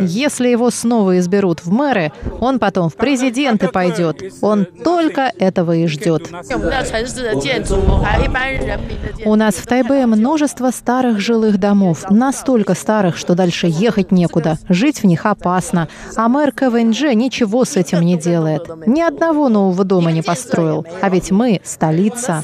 [0.00, 4.22] Если его снова изберут в мэры, он потом в президенты пойдет.
[4.40, 6.28] Он только этого и ждет.
[9.24, 15.02] У нас в Тайбе множество старых жилых домов, настолько старых, что дальше ехать некуда, жить
[15.02, 18.62] в них опасно, а мэр КВНЖ ничего с этим не делает.
[18.86, 20.86] Ни одного нового дома не построил.
[21.00, 22.42] А ведь мы— столица.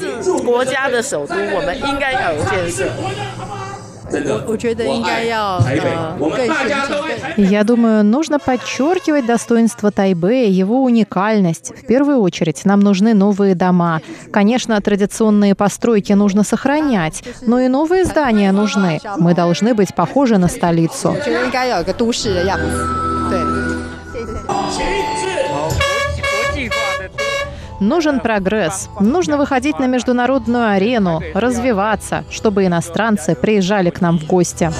[7.37, 11.73] Я думаю, нужно подчеркивать достоинство Тайбэя, его уникальность.
[11.75, 14.01] В первую очередь, нам нужны новые дома.
[14.31, 18.99] Конечно, традиционные постройки нужно сохранять, но и новые здания нужны.
[19.17, 21.15] Мы должны быть похожи на столицу.
[27.79, 28.89] Нужен прогресс.
[28.99, 34.71] Нужно выходить на международную арену, развиваться, чтобы иностранцы приезжали к нам в гости.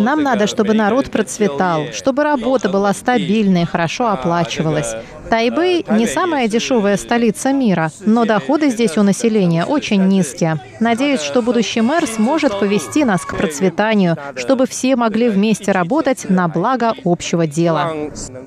[0.00, 4.94] Нам надо, чтобы народ процветал, чтобы работа была стабильной, хорошо оплачивалась.
[5.28, 10.58] Тайбэй не самая дешевая э, столица мира, но доходы здесь у населения очень низкие.
[10.80, 16.48] Надеюсь, что будущий мэр сможет повести нас к процветанию, чтобы все могли вместе работать на
[16.48, 17.92] благо общего дела.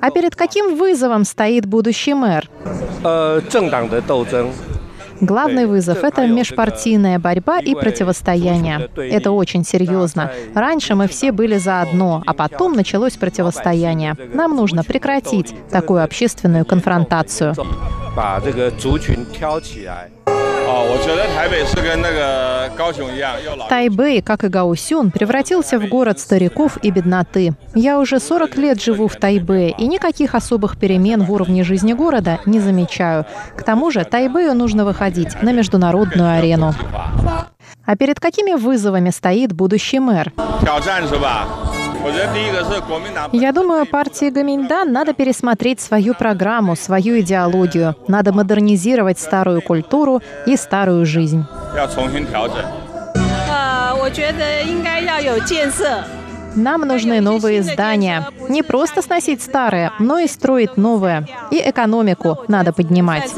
[0.00, 2.48] А перед каким вызовом стоит будущий мэр?
[5.22, 8.90] Главный вызов– это межпартийная борьба и противостояние.
[8.96, 10.32] Это очень серьезно.
[10.52, 14.16] Раньше мы все были заодно, а потом началось противостояние.
[14.34, 17.54] Нам нужно прекратить такую общественную конфронтацию.
[23.68, 27.54] Тайбэй, как и Гаусюн, превратился в город стариков и бедноты.
[27.74, 32.40] Я уже 40 лет живу в Тайбэе, и никаких особых перемен в уровне жизни города
[32.46, 33.26] не замечаю.
[33.54, 36.74] К тому же Тайбэю нужно выходить на международную арену.
[37.84, 40.32] А перед какими вызовами стоит будущий мэр?
[43.32, 47.94] Я думаю, партии Гаминьдан надо пересмотреть свою программу, свою идеологию.
[48.08, 51.44] Надо модернизировать старую культуру и старую жизнь.
[56.54, 58.26] Нам нужны новые здания.
[58.48, 61.26] Не просто сносить старые, но и строить новые.
[61.50, 63.30] И экономику надо поднимать.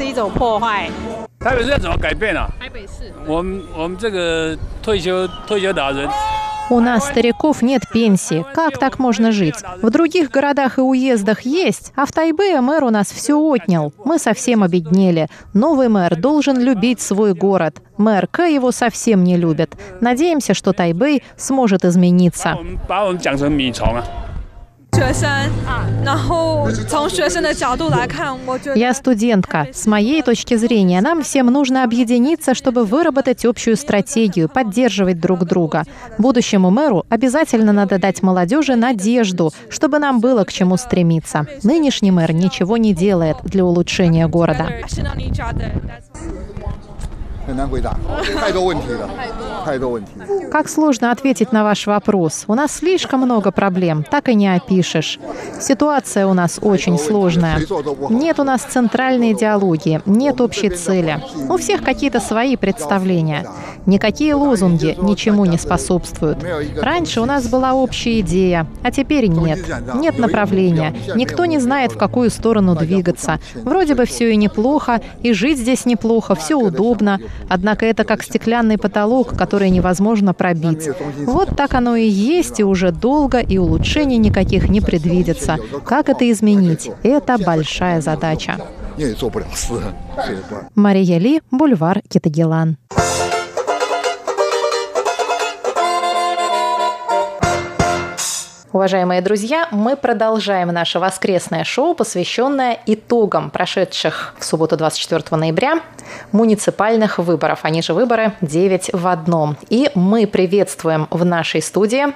[6.70, 8.44] У нас, стариков, нет пенсии.
[8.54, 9.56] Как так можно жить?
[9.82, 13.92] В других городах и уездах есть, а в Тайбэе мэр у нас все отнял.
[14.04, 15.28] Мы совсем обеднели.
[15.52, 17.82] Новый мэр должен любить свой город.
[17.98, 19.74] Мэр К его совсем не любит.
[20.00, 22.56] Надеемся, что Тайбэй сможет измениться.
[28.76, 29.66] Я студентка.
[29.72, 35.82] С моей точки зрения, нам всем нужно объединиться, чтобы выработать общую стратегию, поддерживать друг друга.
[36.18, 41.46] Будущему мэру обязательно надо дать молодежи надежду, чтобы нам было к чему стремиться.
[41.64, 44.68] Нынешний мэр ничего не делает для улучшения города.
[47.47, 47.97] 很难回答，
[48.39, 49.09] 太多问题了，
[49.65, 50.11] 太多问题。
[50.51, 52.43] Как сложно ответить на ваш вопрос.
[52.47, 55.19] У нас слишком много проблем, так и не опишешь.
[55.59, 57.59] Ситуация у нас очень сложная.
[58.09, 61.23] Нет у нас центральной идеологии, нет общей цели.
[61.49, 63.47] У всех какие-то свои представления.
[63.87, 66.45] Никакие лозунги ничему не способствуют.
[66.79, 69.59] Раньше у нас была общая идея, а теперь нет.
[69.95, 70.93] Нет направления.
[71.15, 73.39] Никто не знает, в какую сторону двигаться.
[73.55, 77.19] Вроде бы все и неплохо, и жить здесь неплохо, все удобно.
[77.48, 80.88] Однако это как стеклянный потолок, который невозможно пробить.
[81.26, 85.58] Вот так оно и есть, и уже долго, и улучшений никаких не предвидится.
[85.84, 86.90] Как это изменить?
[87.02, 88.56] Это большая задача.
[90.74, 92.76] Мария Ли, Бульвар Китагелан.
[98.74, 105.80] Уважаемые друзья, мы продолжаем наше воскресное шоу, посвященное итогам прошедших в субботу 24 ноября
[106.32, 107.60] муниципальных выборов.
[107.62, 109.56] Они же выборы 9 в одном.
[109.68, 112.06] И мы приветствуем в нашей студии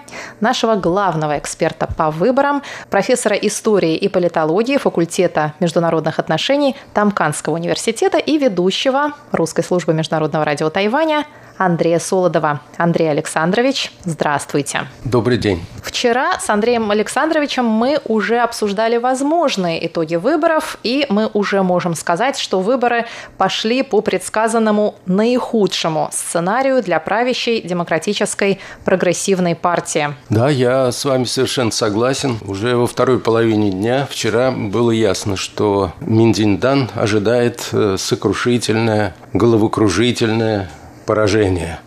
[0.41, 8.37] нашего главного эксперта по выборам, профессора истории и политологии факультета международных отношений Тамканского университета и
[8.37, 11.25] ведущего русской службы международного радио Тайваня
[11.59, 12.61] Андрея Солодова.
[12.77, 14.87] Андрей Александрович, здравствуйте.
[15.05, 15.65] Добрый день.
[15.83, 22.39] Вчера с Андреем Александровичем мы уже обсуждали возможные итоги выборов, и мы уже можем сказать,
[22.39, 23.07] что выборы
[23.37, 30.15] пошли по предсказанному наихудшему сценарию для правящей демократической прогрессивной партии.
[30.29, 32.39] Да, я с вами совершенно согласен.
[32.47, 40.71] Уже во второй половине дня вчера было ясно, что Миндиндан ожидает э, сокрушительное, головокружительное
[41.09, 41.79] поражение.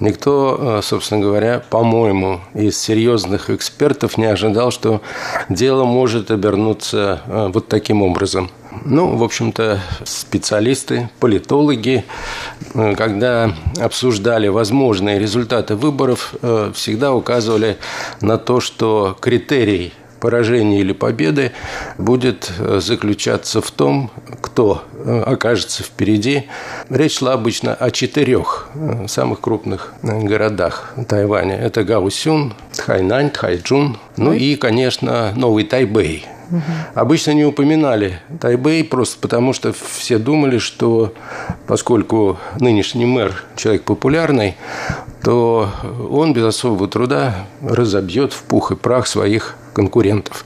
[0.00, 5.00] Никто, э, собственно говоря, по-моему, из серьезных экспертов не ожидал, что
[5.48, 8.50] дело может обернуться э, вот таким образом.
[8.84, 12.04] Ну, в общем-то, специалисты, политологи,
[12.74, 16.34] э, когда обсуждали возможные результаты выборов,
[16.74, 17.78] всегда указывали
[18.20, 19.94] на то, что критерий
[20.26, 21.52] поражения или победы
[21.98, 24.10] будет э, заключаться в том,
[24.40, 26.48] кто э, окажется впереди.
[26.90, 31.56] Речь шла обычно о четырех э, самых крупных городах Тайваня.
[31.56, 36.26] Это Гаусюн, Тхайнань, Тхайчжун, ну и, конечно, Новый Тайбэй.
[36.50, 36.60] Угу.
[36.94, 41.14] Обычно не упоминали Тайбэй просто потому, что все думали, что
[41.68, 44.56] поскольку нынешний мэр человек популярный,
[45.22, 45.70] то
[46.10, 50.44] он без особого труда разобьет в пух и прах своих конкурентов.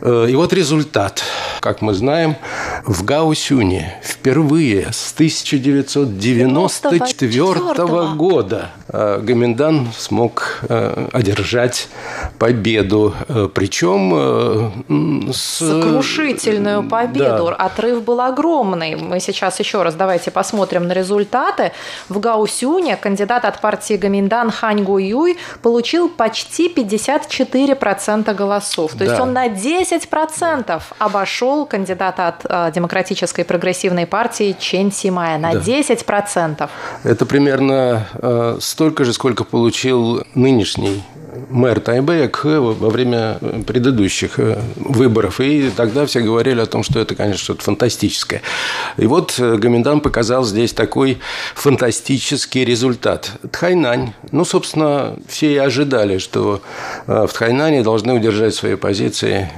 [0.00, 1.22] Э, и вот результат.
[1.64, 2.36] Как мы знаем,
[2.84, 11.88] В Гаусюне впервые с 1994 года э, Гоминдан смог э, одержать
[12.38, 13.14] победу.
[13.28, 15.56] Э, Причем с...
[15.56, 17.46] Сокрушительную победу.
[17.46, 17.54] Да.
[17.54, 18.96] Отрыв был огромный.
[18.96, 21.72] Мы сейчас еще раз давайте посмотрим на результаты.
[22.10, 28.92] В Гаусюне кандидат от партии Гоминдан Хань Гуюй получил почти 54% голосов.
[28.92, 29.04] То да.
[29.06, 35.60] есть он на 10% обошел кандидата от Демократической прогрессивной партии Чен Симая на да.
[35.60, 36.68] 10%.
[37.04, 41.02] Это примерно э, столько же, сколько получил нынешний
[41.50, 45.40] мэр Тайбэя Кхэ во время предыдущих э, выборов.
[45.40, 48.42] И тогда все говорили о том, что это, конечно, что-то фантастическое.
[48.96, 51.18] И вот э, Гоминдан показал здесь такой
[51.54, 53.32] фантастический результат.
[53.50, 56.60] Тхайнань, ну, собственно, все и ожидали, что
[57.06, 59.50] в Тхайнане должны удержать свои позиции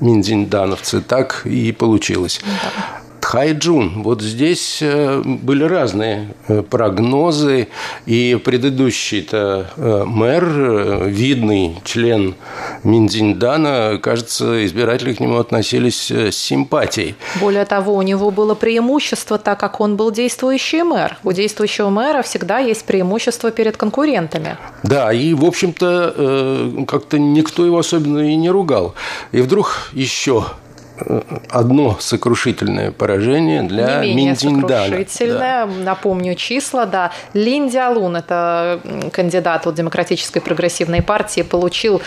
[0.00, 1.00] миндзиндановцы.
[1.00, 2.40] Так и получилось.
[2.44, 3.07] Да.
[3.28, 4.04] Тхайджун.
[4.04, 7.68] Вот здесь э, были разные э, прогнозы,
[8.06, 12.36] и предыдущий-то э, мэр, видный член
[12.84, 17.16] Миндзиндана, кажется, избиратели к нему относились с симпатией.
[17.38, 21.18] Более того, у него было преимущество, так как он был действующий мэр.
[21.22, 24.56] У действующего мэра всегда есть преимущество перед конкурентами.
[24.82, 28.94] Да, и, в общем-то, как-то никто его особенно и не ругал.
[29.32, 30.46] И вдруг еще
[31.50, 34.84] одно сокрушительное поражение для Не Миндиндана.
[34.84, 35.66] сокрушительное.
[35.66, 35.66] Да.
[35.66, 37.12] Напомню числа, да.
[37.34, 38.80] Лин Диалун, это
[39.12, 42.02] кандидат от Демократической прогрессивной партии, получил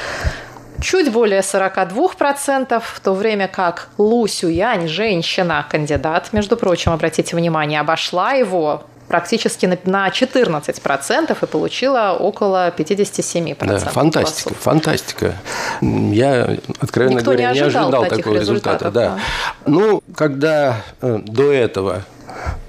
[0.81, 7.79] чуть более 42%, в то время как Лу Сюянь, женщина, кандидат, между прочим, обратите внимание,
[7.79, 13.65] обошла его практически на 14% и получила около 57%.
[13.67, 14.57] Да, фантастика, голосов.
[14.63, 15.35] фантастика.
[15.81, 18.89] Я, откровенно Никто говоря, не ожидал, не ожидал такого результата.
[18.89, 19.01] Да.
[19.01, 19.19] Да.
[19.65, 22.03] Ну, когда э, до этого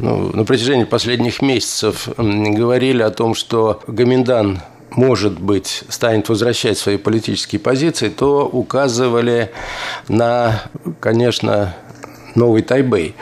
[0.00, 6.96] ну, на протяжении последних месяцев говорили о том, что Гоминдан может быть, станет возвращать свои
[6.96, 9.52] политические позиции, то указывали
[10.08, 10.60] на,
[10.98, 11.74] конечно,
[12.34, 13.14] Новый Тайбэй.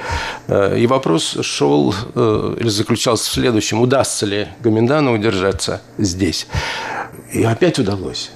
[0.48, 3.80] Э, и вопрос шел э, или заключался в следующем.
[3.80, 6.46] Удастся ли Гоминдану удержаться здесь?
[7.32, 8.30] И опять удалось.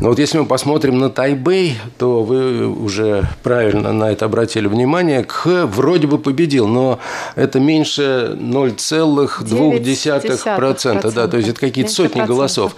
[0.00, 5.24] Но вот если мы посмотрим на Тайбэй, то вы уже правильно на это обратили внимание.
[5.24, 6.98] К вроде бы победил, но
[7.34, 11.12] это меньше 0,2%.
[11.12, 12.74] Да, то есть это какие-то сотни голосов.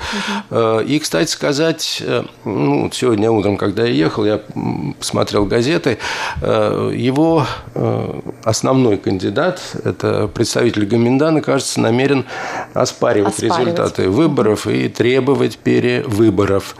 [0.50, 0.80] Угу.
[0.80, 4.40] И, кстати сказать, э, ну, сегодня утром, когда я ехал, я
[4.98, 5.98] посмотрел газеты,
[6.42, 7.46] э, его
[8.44, 12.24] основной кандидат, это представитель Гоминдана, кажется, намерен
[12.74, 13.58] оспаривать, оспаривать.
[13.58, 16.76] результаты выборов и требовать перевыборов.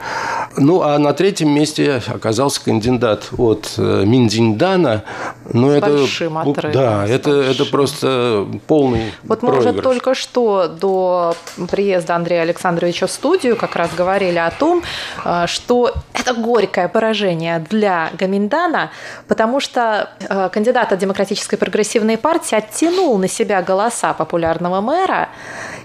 [0.56, 5.04] Ну, а на третьем месте оказался кандидат от э, Миндиндана.
[5.52, 6.72] Ну, С это, большим отрывом.
[6.72, 9.74] Да, это, это просто полный Вот мы проигрыш.
[9.74, 11.36] уже только что до
[11.70, 14.82] приезда Андрея Александровича в студию как раз говорили о том,
[15.24, 18.90] э, что это горькое поражение для Гаминдана,
[19.28, 25.28] потому что э, кандидат от Демократической прогрессивной партии оттянул на себя голоса популярного мэра,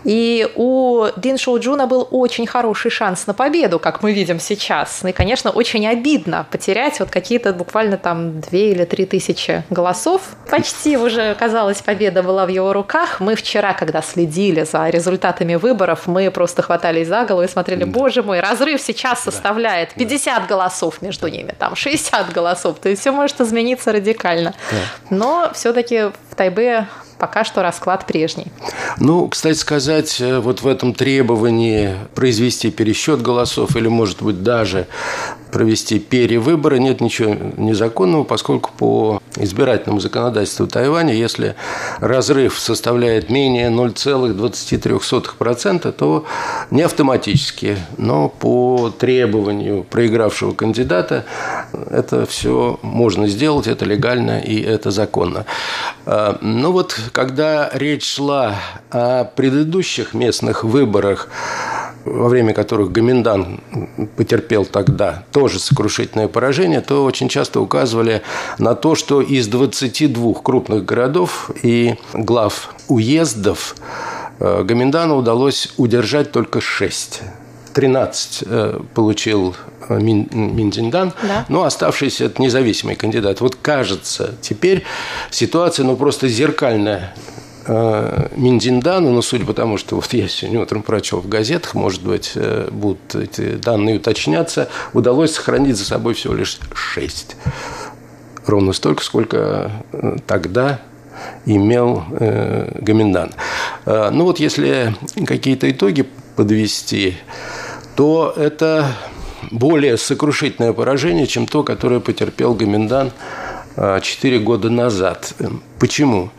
[0.04, 5.00] и у Дин Шоуджуна был очень хороший шанс на победу, как мы видим сейчас.
[5.04, 10.22] Ну и, конечно, очень обидно потерять вот какие-то буквально там две или три тысячи голосов.
[10.50, 13.20] Почти уже, казалось, победа была в его руках.
[13.20, 18.24] Мы вчера, когда следили за результатами выборов, мы просто хватались за голову и смотрели, боже
[18.24, 22.80] мой, разрыв сейчас составляет 50 голосов между ними, там 60 голосов.
[22.80, 24.54] То есть все может измениться радикально.
[25.10, 26.88] Но все-таки в Тайбе
[27.24, 28.48] пока что расклад прежний.
[29.00, 34.88] Ну, кстати сказать, э, вот в этом требовании произвести пересчет голосов или, может быть, даже
[35.54, 41.54] провести перевыборы нет ничего незаконного, поскольку по избирательному законодательству Тайваня, если
[42.00, 46.26] разрыв составляет менее 0,23%, то
[46.72, 51.26] не автоматически, но по требованию проигравшего кандидата
[51.92, 55.46] это все можно сделать, это легально и это законно.
[56.08, 58.56] А, ну вот, когда речь шла
[58.90, 61.30] о предыдущих местных выборах,
[62.06, 63.60] во время которых Гоминдан
[64.16, 68.22] потерпел тогда тоже сокрушительное поражение, то очень часто указывали
[68.58, 73.76] на то, что из 22 крупных городов и глав уездов
[74.40, 77.22] э, Гоминдану удалось удержать только 6.
[77.74, 79.56] 13 э, получил
[79.90, 81.46] э, Миндиндан, да.
[81.50, 83.42] но оставшийся это независимый кандидат.
[83.42, 84.84] Вот кажется, теперь
[85.32, 87.14] ситуация ну, просто зеркальная
[87.66, 92.04] Э, Миндиндану, но судя по тому, что вот я сегодня утром прочел в газетах, может
[92.04, 97.38] быть, э, будут эти данные уточняться, удалось сохранить за собой всего лишь шесть
[98.46, 99.72] ровно столько, сколько
[100.28, 100.82] тогда
[101.46, 103.32] имел э, Гоминдан.
[103.86, 104.94] Ну вот если
[105.26, 106.06] какие-то итоги
[106.36, 107.16] подвести,
[107.96, 108.88] то это
[109.52, 113.12] более сокрушительное поражение, чем то, которое потерпел Гоминдан
[113.76, 115.34] 4 года назад.
[115.80, 116.30] Почему?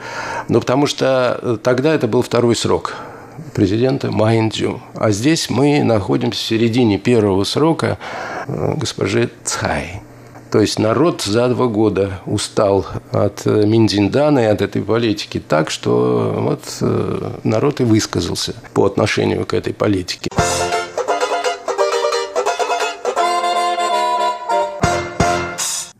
[0.48, 2.94] Ну, потому что тогда это был второй срок
[3.54, 4.80] президента Майнджу.
[4.94, 7.98] А здесь мы находимся в середине первого срока
[8.46, 10.02] э, госпожи Цхай.
[10.50, 15.70] То есть народ за два года устал от э, Миндиндана и от этой политики так,
[15.70, 20.30] что вот э, народ и высказался по отношению к этой политике.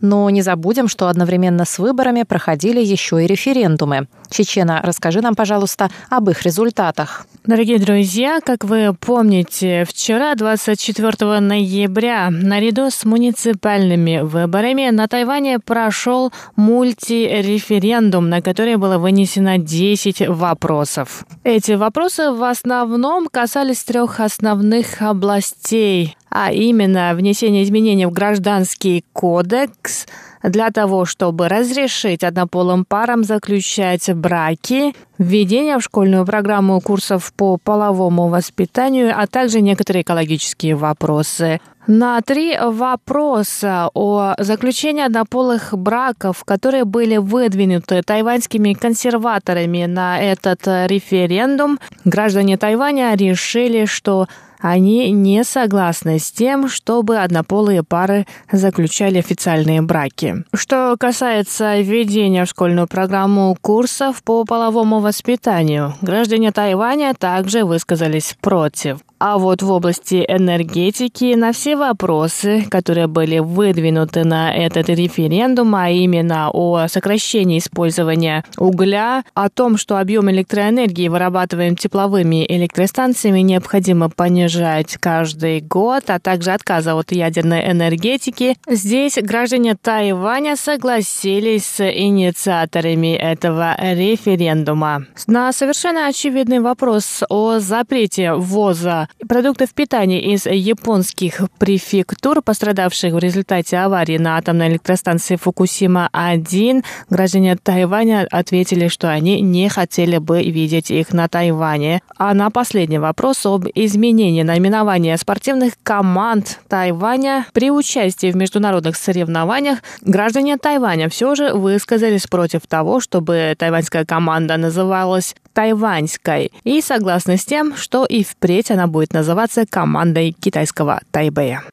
[0.04, 4.06] Но не забудем, что одновременно с выборами проходили еще и референдумы.
[4.28, 7.26] Чечена, расскажи нам, пожалуйста, об их результатах.
[7.46, 16.32] Дорогие друзья, как вы помните, вчера, 24 ноября, наряду с муниципальными выборами на Тайване прошел
[16.56, 21.24] мультиреферендум, на который было вынесено 10 вопросов.
[21.44, 30.06] Эти вопросы в основном касались трех основных областей а именно внесение изменений в Гражданский кодекс
[30.42, 38.28] для того, чтобы разрешить однополым парам заключать браки, введение в школьную программу курсов по половому
[38.28, 41.60] воспитанию, а также некоторые экологические вопросы.
[41.86, 51.78] На три вопроса о заключении однополых браков, которые были выдвинуты тайваньскими консерваторами на этот референдум,
[52.04, 54.26] граждане Тайваня решили, что
[54.64, 60.42] они не согласны с тем, чтобы однополые пары заключали официальные браки.
[60.54, 69.00] Что касается введения в школьную программу курсов по половому воспитанию, граждане Тайваня также высказались против.
[69.18, 75.88] А вот в области энергетики на все вопросы, которые были выдвинуты на этот референдум, а
[75.88, 84.96] именно о сокращении использования угля, о том, что объем электроэнергии, вырабатываем тепловыми электростанциями, необходимо понижать
[84.98, 93.76] каждый год, а также отказа от ядерной энергетики, здесь граждане Тайваня согласились с инициаторами этого
[93.78, 95.06] референдума.
[95.26, 103.78] На совершенно очевидный вопрос о запрете ввоза продуктов питания из японских префектур, пострадавших в результате
[103.78, 111.12] аварии на атомной электростанции Фукусима-1, граждане Тайваня ответили, что они не хотели бы видеть их
[111.12, 112.00] на Тайване.
[112.16, 117.46] А на последний вопрос об изменении наименования спортивных команд Тайваня.
[117.52, 124.56] При участии в международных соревнованиях граждане Тайваня все же высказались против того, чтобы тайваньская команда
[124.56, 131.64] называлась тайваньской и согласны с тем, что и впредь она будет называться командой китайского Тайбэя.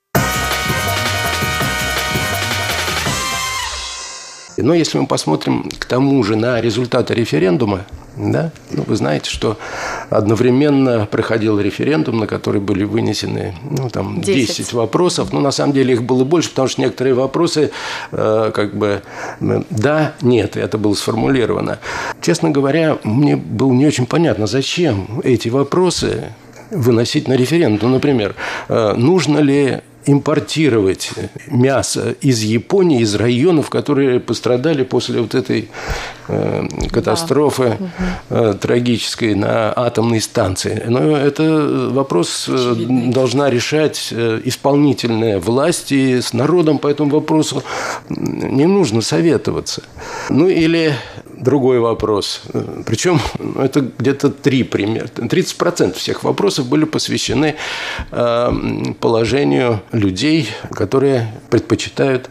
[4.58, 7.86] Но если мы посмотрим к тому же на результаты референдума,
[8.18, 8.52] да?
[8.72, 9.58] Ну, вы знаете, что
[10.10, 14.58] одновременно проходил референдум, на который были вынесены ну, там, 10.
[14.58, 15.32] 10 вопросов.
[15.32, 17.72] Но на самом деле их было больше, потому что некоторые вопросы
[18.12, 19.04] э, как бы
[19.40, 21.80] да, нет, это было сформулировано.
[22.20, 26.34] Честно говоря, мне было не очень понятно, зачем эти вопросы
[26.72, 27.92] выносить на референдум.
[27.92, 28.36] Например,
[28.70, 31.12] э, нужно ли импортировать
[31.48, 35.70] мясо из Японии, из районов, которые пострадали после вот этой
[36.28, 37.78] э, катастрофы
[38.30, 38.52] да.
[38.52, 40.84] э, трагической на атомной станции.
[40.88, 43.12] Но это вопрос э, Очевидный.
[43.12, 47.64] должна решать исполнительная власть, и с народом по этому вопросу
[48.10, 49.84] не нужно советоваться.
[50.30, 50.96] Ну или
[51.42, 52.44] другой вопрос.
[52.86, 53.20] Причем
[53.58, 55.08] это где-то три примера.
[55.08, 57.56] 30% всех вопросов были посвящены
[58.12, 58.52] э,
[59.00, 62.30] положению людей, которые предпочитают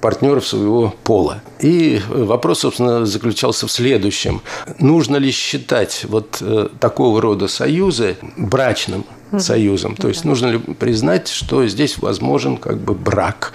[0.00, 1.42] партнеров своего пола.
[1.60, 4.42] И вопрос, собственно, заключался в следующем.
[4.78, 9.04] Нужно ли считать вот э, такого рода союзы брачным
[9.38, 9.96] союзом.
[9.96, 13.52] То есть нужно ли признать, что здесь возможен как бы брак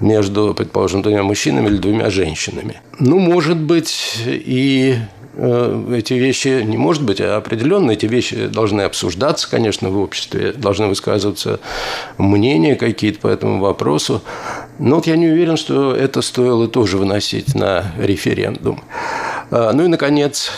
[0.00, 2.80] между, предположим, двумя мужчинами или двумя женщинами.
[2.98, 4.96] Ну, может быть, и
[5.34, 10.52] э, эти вещи, не может быть, а определенно эти вещи должны обсуждаться, конечно, в обществе,
[10.52, 11.60] должны высказываться
[12.18, 14.22] мнения какие-то по этому вопросу.
[14.78, 18.82] Но вот я не уверен, что это стоило тоже выносить на референдум.
[19.50, 20.50] А, ну и, наконец,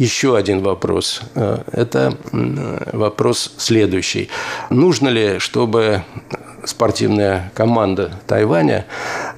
[0.00, 1.20] еще один вопрос.
[1.34, 4.30] А, это вопрос следующий.
[4.70, 6.04] Нужно ли, чтобы
[6.64, 8.86] спортивная команда Тайваня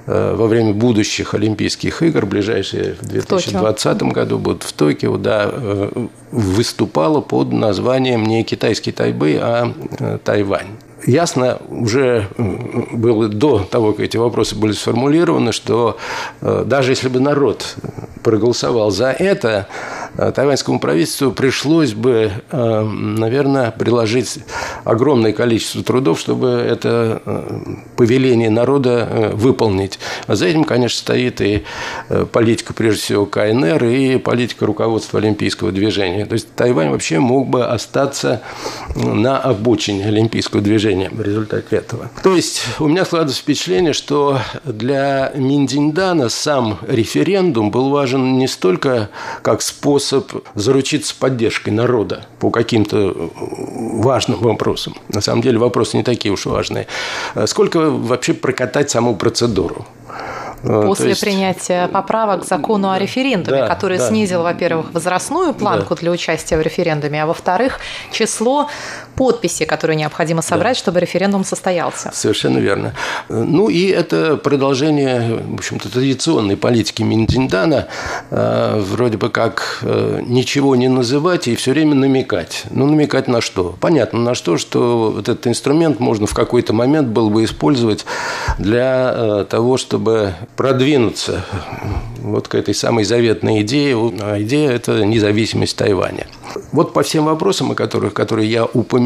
[0.06, 5.52] а, во время будущих Олимпийских игр, ближайшие в 2020 в году будут в Токио, да,
[6.30, 9.74] выступала под названием не китайский Тайбэй, а
[10.22, 10.68] Тайвань.
[11.04, 15.98] ясно уже было до того, как эти вопросы были сформулированы, что
[16.40, 17.74] э, даже если бы народ
[18.22, 24.38] проголосовал за это, Э, тайваньскому правительству пришлось бы, э, наверное, приложить
[24.84, 27.60] огромное количество трудов, чтобы это э,
[27.96, 29.98] повеление народа выполнить.
[30.26, 31.64] А за этим, конечно, стоит и
[32.32, 36.26] политика, прежде всего, КНР и политика руководства Олимпийского движения.
[36.26, 38.42] То есть Тайвань вообще мог бы остаться
[38.94, 42.10] на обочине Олимпийского движения в результате этого.
[42.22, 49.08] То есть у меня складывается впечатление, что для Миндиндана сам референдум был важен не столько
[49.42, 54.94] как способ способ заручиться поддержкой народа по каким-то важным вопросам.
[55.08, 56.86] На самом деле вопросы не такие уж важные.
[57.46, 59.86] Сколько вообще прокатать саму процедуру?
[60.64, 61.20] Ну, После есть...
[61.20, 64.08] принятия поправок к закону о референдуме, да, который да.
[64.08, 66.00] снизил, во-первых, возрастную планку да.
[66.00, 67.80] для участия в референдуме, а во-вторых,
[68.12, 68.68] число
[69.14, 70.80] подписей, которые необходимо собрать, да.
[70.80, 72.10] чтобы референдум состоялся.
[72.14, 72.94] Совершенно верно.
[73.28, 77.88] Ну и это продолжение, в общем-то, традиционной политики Миндиндана,
[78.30, 82.64] э, вроде бы как э, ничего не называть и все время намекать.
[82.70, 83.74] Ну, намекать на что?
[83.80, 88.04] Понятно, на что, что вот этот инструмент можно в какой-то момент был бы использовать
[88.58, 91.44] для э, того, чтобы продвинуться
[92.18, 93.96] вот к этой самой заветной идее.
[94.20, 96.26] А идея– это независимость Тайваня.
[96.72, 99.01] Вот по всем вопросам, о которых, которые я упомянул,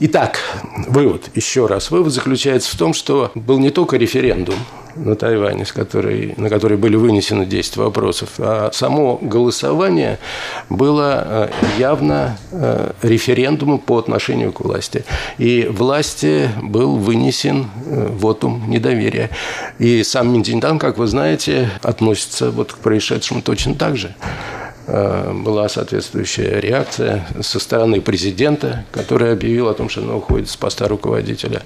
[0.00, 0.38] Итак,
[0.86, 1.90] вывод, еще раз.
[1.90, 4.54] Вывод заключается в том, что был не только референдум
[4.94, 10.20] на Тайване, с которой, на который были вынесены 10 вопросов, а само голосование
[10.68, 15.04] было э, явно э, референдумом по отношению к власти.
[15.38, 19.30] И власти был вынесен э, вотум недоверия.
[19.80, 24.14] И сам Миндиндан, как вы знаете, относится вот к происшедшему точно так же.
[24.90, 30.56] Э, была соответствующая реакция со стороны президента, который объявил о том, что он уходит с
[30.56, 31.60] поста руководителя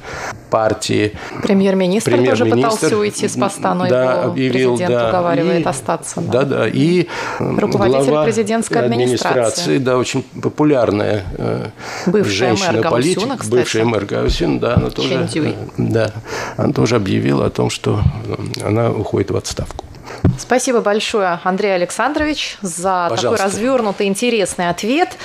[0.50, 1.12] партии.
[1.40, 5.68] Премьер-министр, Премьер тоже пытался уйти с поста, но да, его объявил, президент да, уговаривает и,
[5.68, 6.20] остаться.
[6.20, 6.66] Да, да.
[6.66, 7.06] И
[7.38, 9.28] руководитель глава президентской администрации.
[9.28, 9.78] администрации.
[9.78, 11.68] Да, очень популярная э,
[12.24, 13.44] женщина-политик.
[13.46, 15.28] Бывшая мэр Гаусюн, да, она тоже,
[15.78, 16.10] да,
[16.56, 18.00] она тоже объявила о том, что
[18.64, 19.84] она уходит в отставку.
[20.38, 23.22] Спасибо большое, Андрей Александрович, за Пожалуйста.
[23.22, 25.16] такой развернутый, интересный ответ.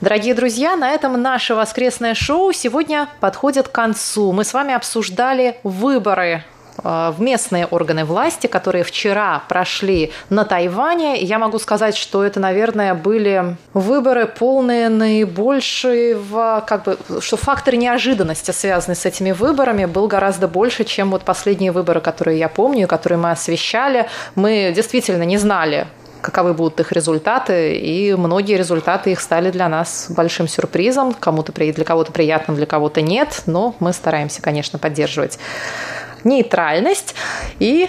[0.00, 4.32] Дорогие друзья, на этом наше воскресное шоу сегодня подходит к концу.
[4.32, 6.44] Мы с вами обсуждали выборы
[6.82, 11.20] в местные органы власти, которые вчера прошли на Тайване.
[11.20, 18.50] Я могу сказать, что это, наверное, были выборы полные наибольшего, как бы, что фактор неожиданности,
[18.50, 23.18] связанный с этими выборами, был гораздо больше, чем вот последние выборы, которые я помню, которые
[23.18, 24.08] мы освещали.
[24.34, 25.86] Мы действительно не знали,
[26.20, 31.84] каковы будут их результаты, и многие результаты их стали для нас большим сюрпризом, кому-то для
[31.84, 35.38] кого-то приятным, для кого-то нет, но мы стараемся, конечно, поддерживать
[36.24, 37.14] нейтральность
[37.58, 37.88] и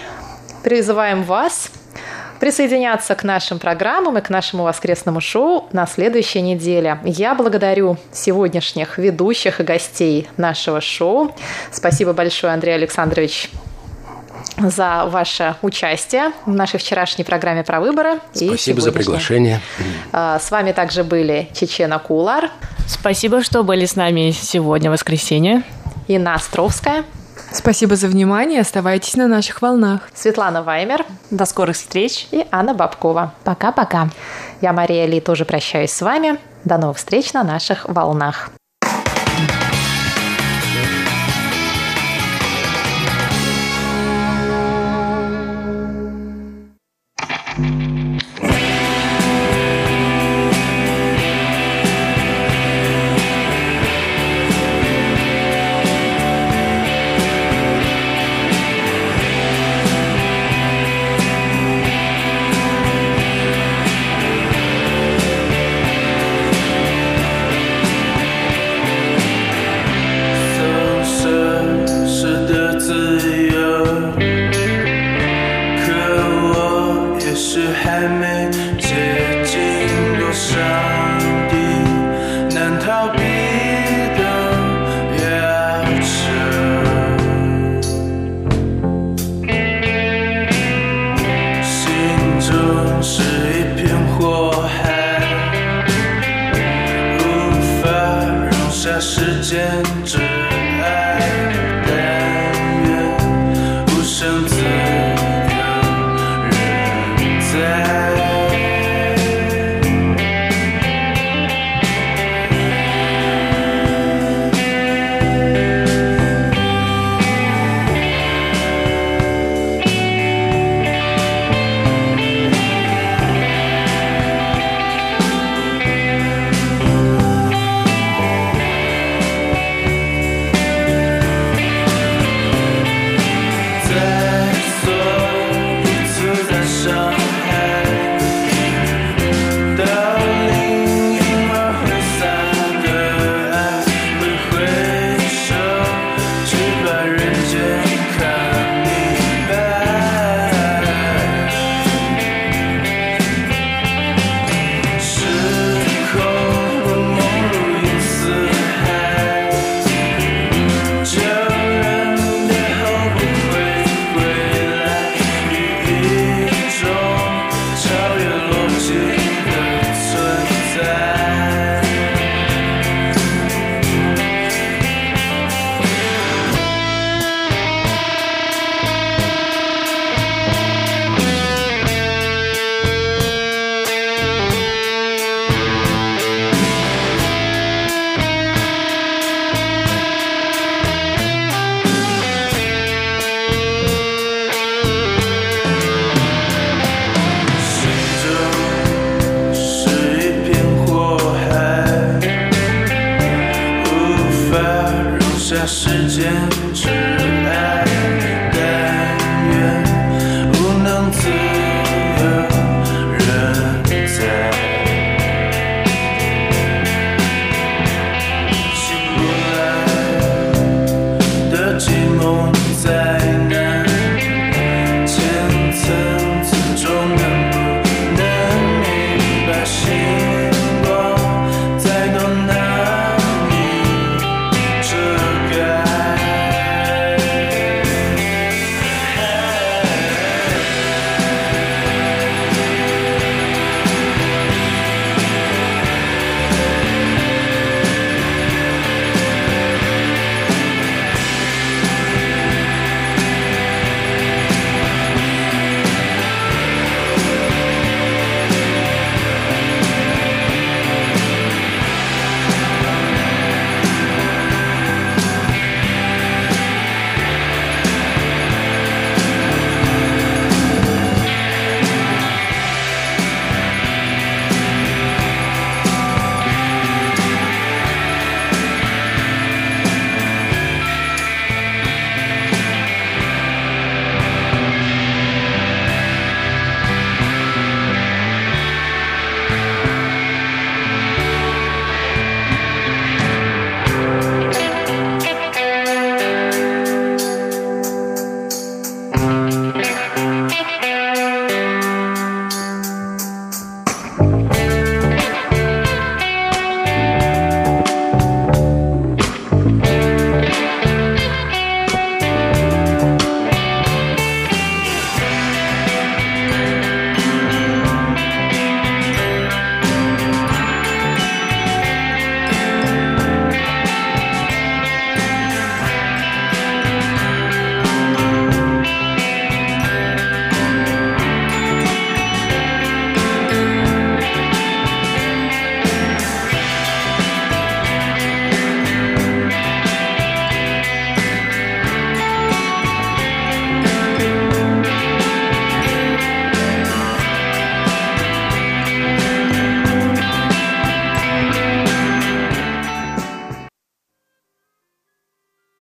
[0.62, 1.70] призываем вас
[2.42, 6.98] присоединяться к нашим программам и к нашему воскресному шоу на следующей неделе.
[7.04, 11.32] Я благодарю сегодняшних ведущих и гостей нашего шоу.
[11.70, 13.48] Спасибо большое, Андрей Александрович,
[14.58, 18.18] за ваше участие в нашей вчерашней программе про выборы.
[18.34, 19.60] Спасибо за приглашение.
[20.12, 22.50] А, с вами также были Чечена Кулар.
[22.88, 25.62] Спасибо, что были с нами сегодня, воскресенье.
[26.08, 27.04] Инна Островская.
[27.54, 28.60] Спасибо за внимание.
[28.60, 30.08] Оставайтесь на наших волнах.
[30.14, 31.04] Светлана Ваймер.
[31.30, 32.26] До скорых встреч.
[32.30, 33.34] И Анна Бабкова.
[33.44, 34.08] Пока-пока.
[34.60, 36.38] Я Мария Ли тоже прощаюсь с вами.
[36.64, 38.50] До новых встреч на наших волнах.